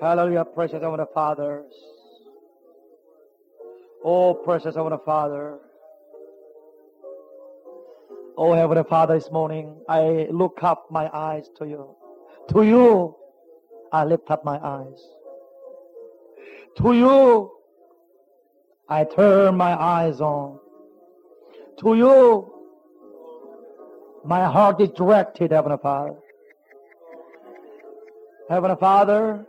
Hallelujah, 0.01 0.45
precious 0.45 0.81
Heavenly 0.81 1.07
Father. 1.13 1.65
Oh, 4.03 4.33
precious 4.33 4.77
Heavenly 4.77 4.99
Father. 5.05 5.59
Oh, 8.37 8.55
Heavenly 8.55 8.85
Father, 8.89 9.19
this 9.19 9.31
morning 9.31 9.77
I 9.89 10.27
look 10.31 10.61
up 10.63 10.87
my 10.91 11.11
eyes 11.13 11.51
to 11.59 11.67
you. 11.67 11.97
To 12.53 12.63
you, 12.63 13.17
I 13.93 14.05
lift 14.05 14.31
up 14.31 14.43
my 14.45 14.59
eyes. 14.59 15.03
To 16.79 16.95
you, 16.95 17.51
I 18.89 19.05
turn 19.05 19.57
my 19.57 19.79
eyes 19.79 20.23
on. 20.23 20.59
To 21.81 21.95
you, 21.95 22.55
my 24.25 24.45
heart 24.45 24.81
is 24.81 24.89
directed, 24.91 25.53
Heavenly 25.53 25.79
Father. 25.83 26.15
Heavenly 28.49 28.77
Father, 28.81 29.47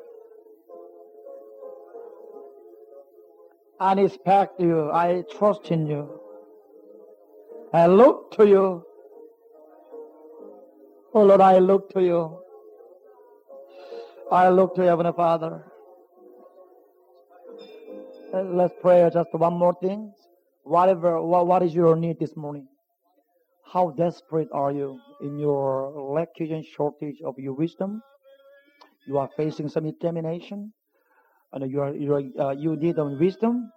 I 3.82 3.94
respect 3.96 4.60
you. 4.62 4.92
I 4.92 5.24
trust 5.38 5.72
in 5.72 5.88
you. 5.88 6.08
I 7.74 7.88
look 7.88 8.32
to 8.38 8.48
you. 8.48 8.84
Oh 11.16 11.24
Lord, 11.24 11.42
I 11.42 11.58
look 11.58 11.90
to 11.94 12.02
you. 12.04 12.44
I 14.32 14.50
look 14.50 14.76
to 14.76 14.84
Heavenly 14.84 15.14
Father. 15.14 15.64
Let's 18.34 18.76
pray 18.84 19.10
just 19.12 19.34
one 19.34 19.56
more 19.56 19.76
thing. 19.82 20.14
Whatever, 20.64 21.20
what, 21.20 21.48
what 21.48 21.64
is 21.64 21.74
your 21.74 21.96
need 21.96 22.20
this 22.20 22.38
morning? 22.38 22.68
How 23.74 23.90
desperate 23.98 24.50
are 24.54 24.72
you 24.72 25.00
in 25.22 25.40
your 25.40 25.92
lack 26.14 26.30
and 26.40 26.64
shortage 26.64 27.18
of 27.26 27.34
your 27.40 27.54
wisdom? 27.54 28.04
You 29.08 29.18
are 29.18 29.30
facing 29.36 29.70
some 29.70 29.88
examination, 29.88 30.72
and 31.54 31.70
you 31.72 31.82
are, 31.82 31.94
you, 31.94 32.14
are, 32.14 32.48
uh, 32.48 32.52
you 32.52 32.76
need 32.76 32.96
wisdom. 32.98 33.72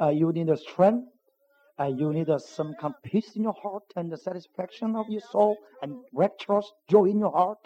Uh, 0.00 0.08
you 0.08 0.32
need 0.32 0.48
a 0.48 0.56
strength. 0.56 1.08
Uh, 1.78 1.86
you 1.86 2.12
need 2.12 2.28
uh, 2.28 2.38
some 2.38 2.74
kind 2.80 2.94
of 2.94 3.02
peace 3.02 3.32
in 3.34 3.42
your 3.42 3.54
heart 3.60 3.82
and 3.96 4.12
the 4.12 4.16
satisfaction 4.16 4.94
of 4.94 5.08
your 5.08 5.22
soul 5.32 5.56
and 5.82 5.94
rapturous 6.12 6.70
joy 6.88 7.06
in 7.06 7.18
your 7.18 7.32
heart. 7.32 7.58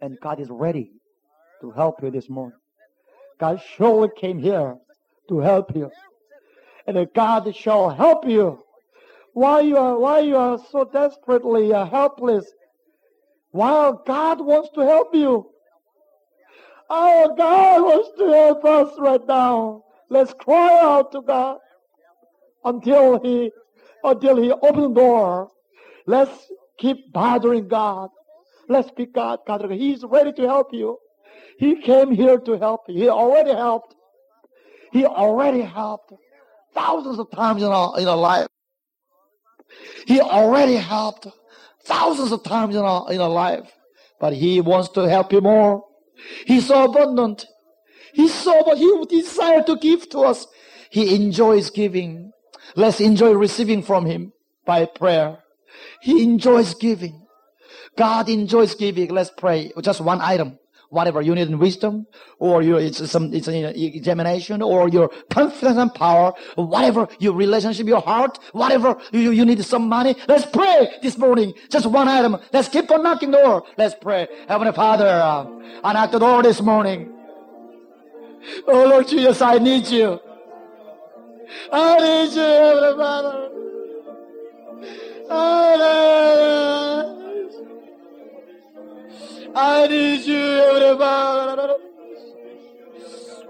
And 0.00 0.18
God 0.20 0.40
is 0.40 0.48
ready 0.50 0.92
to 1.60 1.70
help 1.70 2.02
you 2.02 2.10
this 2.10 2.28
morning. 2.28 2.58
God 3.40 3.60
surely 3.76 4.08
came 4.16 4.38
here 4.38 4.76
to 5.28 5.38
help 5.40 5.74
you. 5.74 5.90
And 6.86 7.08
God 7.14 7.54
shall 7.56 7.90
help 7.90 8.26
you. 8.28 8.62
Why 9.32 9.60
you 9.60 9.76
are, 9.76 9.98
why 9.98 10.20
you 10.20 10.36
are 10.36 10.58
so 10.70 10.84
desperately 10.84 11.72
uh, 11.72 11.86
helpless? 11.86 12.46
While 13.50 14.02
God 14.06 14.40
wants 14.40 14.70
to 14.74 14.80
help 14.82 15.14
you. 15.14 15.50
Our 16.88 17.34
God 17.34 17.82
wants 17.82 18.10
to 18.18 18.26
help 18.28 18.64
us 18.64 18.98
right 18.98 19.26
now. 19.26 19.84
Let's 20.08 20.32
cry 20.34 20.78
out 20.80 21.12
to 21.12 21.22
God 21.22 21.58
until 22.64 23.20
He, 23.22 23.50
until 24.04 24.40
He 24.40 24.52
opens 24.52 24.88
the 24.88 24.94
door. 24.94 25.48
Let's 26.06 26.30
keep 26.78 27.12
bothering 27.12 27.68
God. 27.68 28.10
Let's 28.68 28.90
be 28.90 29.06
God, 29.06 29.40
God. 29.46 29.68
He's 29.70 30.04
ready 30.04 30.32
to 30.32 30.42
help 30.42 30.72
you. 30.72 30.98
He 31.58 31.80
came 31.80 32.12
here 32.12 32.38
to 32.38 32.58
help. 32.58 32.82
He 32.86 33.08
already 33.08 33.50
helped. 33.50 33.94
He 34.92 35.04
already 35.04 35.62
helped 35.62 36.12
thousands 36.74 37.18
of 37.18 37.30
times 37.30 37.62
in 37.62 37.68
our, 37.68 37.98
in 37.98 38.06
our 38.06 38.16
life. 38.16 38.46
He 40.06 40.20
already 40.20 40.76
helped 40.76 41.26
thousands 41.84 42.32
of 42.32 42.42
times 42.44 42.76
in 42.76 42.82
our, 42.82 43.10
in 43.12 43.20
our 43.20 43.28
life. 43.28 43.70
But 44.20 44.34
He 44.34 44.60
wants 44.60 44.90
to 44.90 45.02
help 45.08 45.32
you 45.32 45.40
more. 45.40 45.84
He's 46.46 46.66
so 46.68 46.84
abundant. 46.84 47.46
He's 48.12 48.34
so, 48.34 48.62
but 48.64 48.78
He 48.78 49.04
desires 49.08 49.64
to 49.66 49.76
give 49.76 50.08
to 50.10 50.20
us. 50.20 50.46
He 50.90 51.14
enjoys 51.14 51.70
giving. 51.70 52.32
Let's 52.74 53.00
enjoy 53.00 53.32
receiving 53.32 53.82
from 53.82 54.06
Him 54.06 54.32
by 54.64 54.86
prayer. 54.86 55.38
He 56.00 56.22
enjoys 56.22 56.74
giving. 56.74 57.26
God 57.96 58.28
enjoys 58.28 58.74
giving. 58.74 59.10
Let's 59.10 59.30
pray. 59.36 59.72
Just 59.80 60.00
one 60.00 60.20
item. 60.20 60.58
Whatever 60.90 61.20
you 61.20 61.34
need 61.34 61.48
in 61.48 61.58
wisdom, 61.58 62.06
or 62.38 62.62
your 62.62 62.80
it's 62.80 63.10
some 63.10 63.32
it's 63.34 63.48
an 63.48 63.54
examination, 63.54 64.62
or 64.62 64.88
your 64.88 65.08
confidence 65.30 65.78
and 65.78 65.92
power, 65.94 66.32
whatever 66.54 67.08
your 67.18 67.34
relationship, 67.34 67.86
your 67.86 68.00
heart, 68.00 68.38
whatever 68.52 68.96
you, 69.12 69.30
you 69.30 69.44
need 69.44 69.64
some 69.64 69.88
money. 69.88 70.14
Let's 70.28 70.46
pray 70.46 70.98
this 71.02 71.18
morning. 71.18 71.54
Just 71.68 71.86
one 71.86 72.08
item. 72.08 72.38
Let's 72.52 72.68
keep 72.68 72.90
on 72.90 73.02
knocking 73.02 73.30
door. 73.30 73.64
Let's 73.76 73.94
pray. 74.00 74.28
Heavenly 74.48 74.72
Father, 74.72 75.06
uh, 75.06 75.46
I 75.82 75.92
knock 75.92 76.12
the 76.12 76.18
door 76.18 76.42
this 76.42 76.60
morning. 76.60 77.12
Oh 78.66 78.86
Lord 78.86 79.08
Jesus, 79.08 79.42
I 79.42 79.58
need 79.58 79.86
you. 79.88 80.20
I 81.72 81.98
need 81.98 82.34
you, 82.34 82.42
Heavenly 82.42 82.96
Father. 82.96 83.50
Need 85.28 87.25
I 89.56 89.88
need 89.88 90.26
you, 90.26 90.98
Father. 90.98 91.76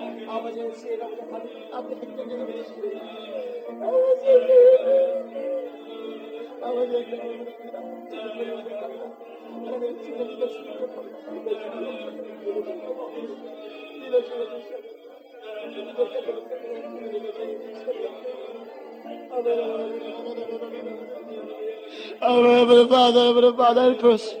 I 0.00 0.04
Heavenly 22.58 22.88
Father, 22.88 23.20
Heavenly 23.20 23.56
Father, 23.56 23.80
help 23.80 24.04
us. 24.04 24.34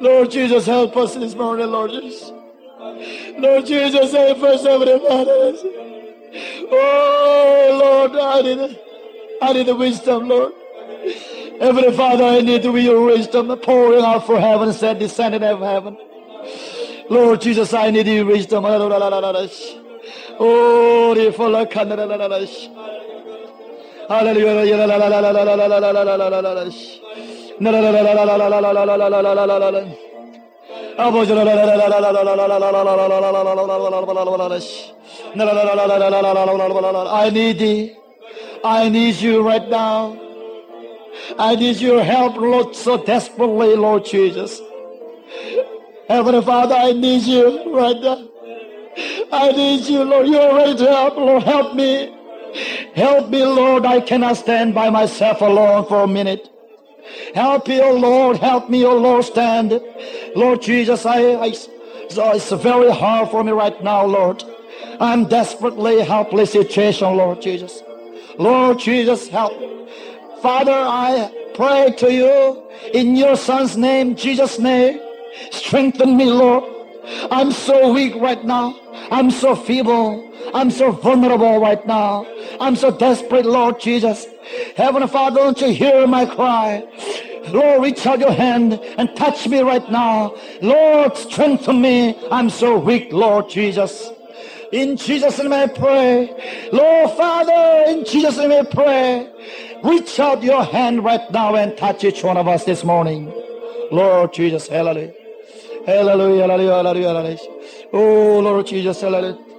Lord 0.00 0.30
Jesus, 0.30 0.66
help 0.66 0.96
us 0.96 1.14
this 1.14 1.34
morning, 1.34 1.66
Lord 1.70 1.90
Jesus. 1.90 2.39
Lord 3.40 3.66
Jesus, 3.66 4.12
help 4.12 4.42
us, 4.42 4.62
Heavenly 4.62 4.98
Father. 5.08 5.54
Oh, 6.72 7.78
Lord, 7.82 8.12
I 8.20 8.42
need, 8.42 8.78
I 9.42 9.52
need 9.52 9.66
the 9.66 9.76
wisdom, 9.76 10.28
Lord. 10.28 10.52
Heavenly 11.60 11.96
Father, 11.96 12.24
I 12.24 12.40
need 12.40 12.62
to 12.62 12.72
be 12.72 12.82
your 12.82 13.02
wisdom 13.04 13.48
pouring 13.60 14.04
out 14.04 14.26
for 14.26 14.40
heaven, 14.40 14.72
said 14.72 14.98
descending 14.98 15.42
of 15.42 15.60
heaven. 15.60 15.96
Lord 17.10 17.40
Jesus, 17.40 17.74
I 17.74 17.90
need 17.90 18.06
your 18.06 18.24
wisdom. 18.26 18.64
Oh, 20.38 21.14
Hallelujah. 24.08 24.86
I 37.12 37.30
need 37.32 37.58
thee. 37.58 37.96
I 38.62 38.88
need 38.90 39.14
you 39.16 39.42
right 39.46 39.66
now. 39.68 40.18
I 41.38 41.56
need 41.56 41.76
your 41.76 42.02
help, 42.04 42.36
Lord, 42.36 42.76
so 42.76 43.02
desperately, 43.02 43.76
Lord 43.76 44.04
Jesus. 44.04 44.60
Heavenly 46.08 46.42
Father, 46.42 46.74
I 46.74 46.92
need 46.92 47.22
you 47.22 47.74
right 47.74 47.96
now. 48.00 48.28
I 49.32 49.52
need 49.52 49.86
you, 49.86 50.04
Lord. 50.04 50.26
You're 50.26 50.54
ready 50.54 50.76
to 50.76 50.86
help, 50.86 51.16
Lord. 51.16 51.42
Help 51.44 51.74
me. 51.74 52.14
Help 52.94 53.30
me, 53.30 53.44
Lord. 53.44 53.86
I 53.86 54.00
cannot 54.00 54.36
stand 54.36 54.74
by 54.74 54.90
myself 54.90 55.40
alone 55.40 55.86
for 55.86 56.02
a 56.02 56.08
minute. 56.08 56.50
Help 57.34 57.68
me, 57.68 57.80
oh 57.80 57.94
Lord. 57.94 58.38
Help 58.38 58.68
me, 58.68 58.84
oh 58.84 58.96
Lord. 58.96 59.24
Stand. 59.24 59.80
Lord 60.34 60.62
Jesus, 60.62 61.06
I, 61.06 61.34
I 61.34 61.52
it's 62.12 62.50
very 62.50 62.90
hard 62.90 63.30
for 63.30 63.44
me 63.44 63.52
right 63.52 63.82
now, 63.84 64.04
Lord. 64.04 64.42
I'm 64.98 65.26
desperately 65.26 66.00
helpless 66.00 66.52
situation, 66.52 67.16
Lord 67.16 67.40
Jesus. 67.40 67.82
Lord 68.38 68.78
Jesus, 68.78 69.28
help. 69.28 69.52
Father, 70.42 70.72
I 70.72 71.30
pray 71.54 71.94
to 71.98 72.12
you 72.12 72.62
in 72.92 73.16
your 73.16 73.36
son's 73.36 73.76
name, 73.76 74.16
Jesus' 74.16 74.58
name. 74.58 75.00
Strengthen 75.52 76.16
me, 76.16 76.26
Lord. 76.26 76.64
I'm 77.30 77.52
so 77.52 77.92
weak 77.92 78.14
right 78.16 78.44
now. 78.44 78.78
I'm 79.10 79.30
so 79.30 79.54
feeble. 79.54 80.29
I'm 80.54 80.70
so 80.70 80.90
vulnerable 80.92 81.58
right 81.58 81.84
now. 81.86 82.26
I'm 82.60 82.76
so 82.76 82.90
desperate, 82.90 83.46
Lord 83.46 83.80
Jesus. 83.80 84.26
Heavenly 84.76 85.08
Father, 85.08 85.40
don't 85.40 85.60
you 85.60 85.72
hear 85.72 86.06
my 86.06 86.26
cry? 86.26 86.84
Lord, 87.48 87.82
reach 87.82 88.06
out 88.06 88.20
your 88.20 88.32
hand 88.32 88.74
and 88.74 89.14
touch 89.16 89.48
me 89.48 89.60
right 89.60 89.88
now. 89.90 90.34
Lord, 90.60 91.16
strengthen 91.16 91.80
me. 91.80 92.16
I'm 92.30 92.50
so 92.50 92.78
weak, 92.78 93.12
Lord 93.12 93.48
Jesus. 93.48 94.10
In 94.72 94.96
Jesus' 94.96 95.38
name 95.38 95.52
I 95.52 95.66
pray. 95.66 96.68
Lord 96.72 97.10
Father, 97.16 97.90
in 97.90 98.04
Jesus' 98.04 98.36
name 98.36 98.52
I 98.52 98.62
pray. 98.62 99.28
Reach 99.82 100.20
out 100.20 100.42
your 100.42 100.62
hand 100.64 101.04
right 101.04 101.28
now 101.30 101.56
and 101.56 101.76
touch 101.76 102.04
each 102.04 102.22
one 102.22 102.36
of 102.36 102.46
us 102.46 102.64
this 102.64 102.84
morning. 102.84 103.32
Lord 103.90 104.32
Jesus, 104.32 104.68
hallelujah. 104.68 105.14
Hallelujah, 105.86 106.46
hallelujah, 106.46 107.06
hallelujah. 107.08 107.38
Oh, 107.92 108.40
Lord 108.40 108.66
Jesus, 108.66 109.00
hallelujah. 109.00 109.49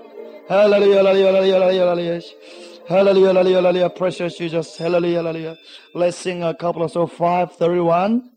Hallelujah, 0.51 0.97
hallelujah, 0.97 1.31
hallelujah, 1.31 1.85
hallelujah. 1.85 2.21
Hallelujah, 2.89 3.27
hallelujah, 3.27 3.55
hallelujah, 3.55 3.89
precious 3.89 4.37
Jesus. 4.37 4.75
Hallelujah, 4.75 5.23
hallelujah. 5.23 5.57
Let's 5.95 6.17
sing 6.17 6.43
a 6.43 6.53
couple 6.53 6.83
of 6.83 6.91
songs. 6.91 7.11
531. 7.11 8.29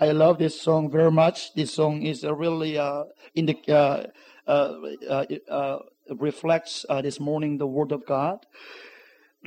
I 0.00 0.10
love 0.10 0.38
this 0.38 0.60
song 0.60 0.90
very 0.90 1.12
much. 1.12 1.54
This 1.54 1.72
song 1.72 2.02
is 2.02 2.24
really 2.24 2.78
uh, 2.78 3.04
in 3.36 3.46
the 3.46 3.56
uh, 3.68 4.06
uh, 4.44 4.74
uh, 5.08 5.24
uh 5.48 5.78
reflects 6.18 6.84
uh, 6.88 7.00
this 7.00 7.20
morning 7.20 7.58
the 7.58 7.66
Word 7.68 7.92
of 7.92 8.04
God. 8.06 8.44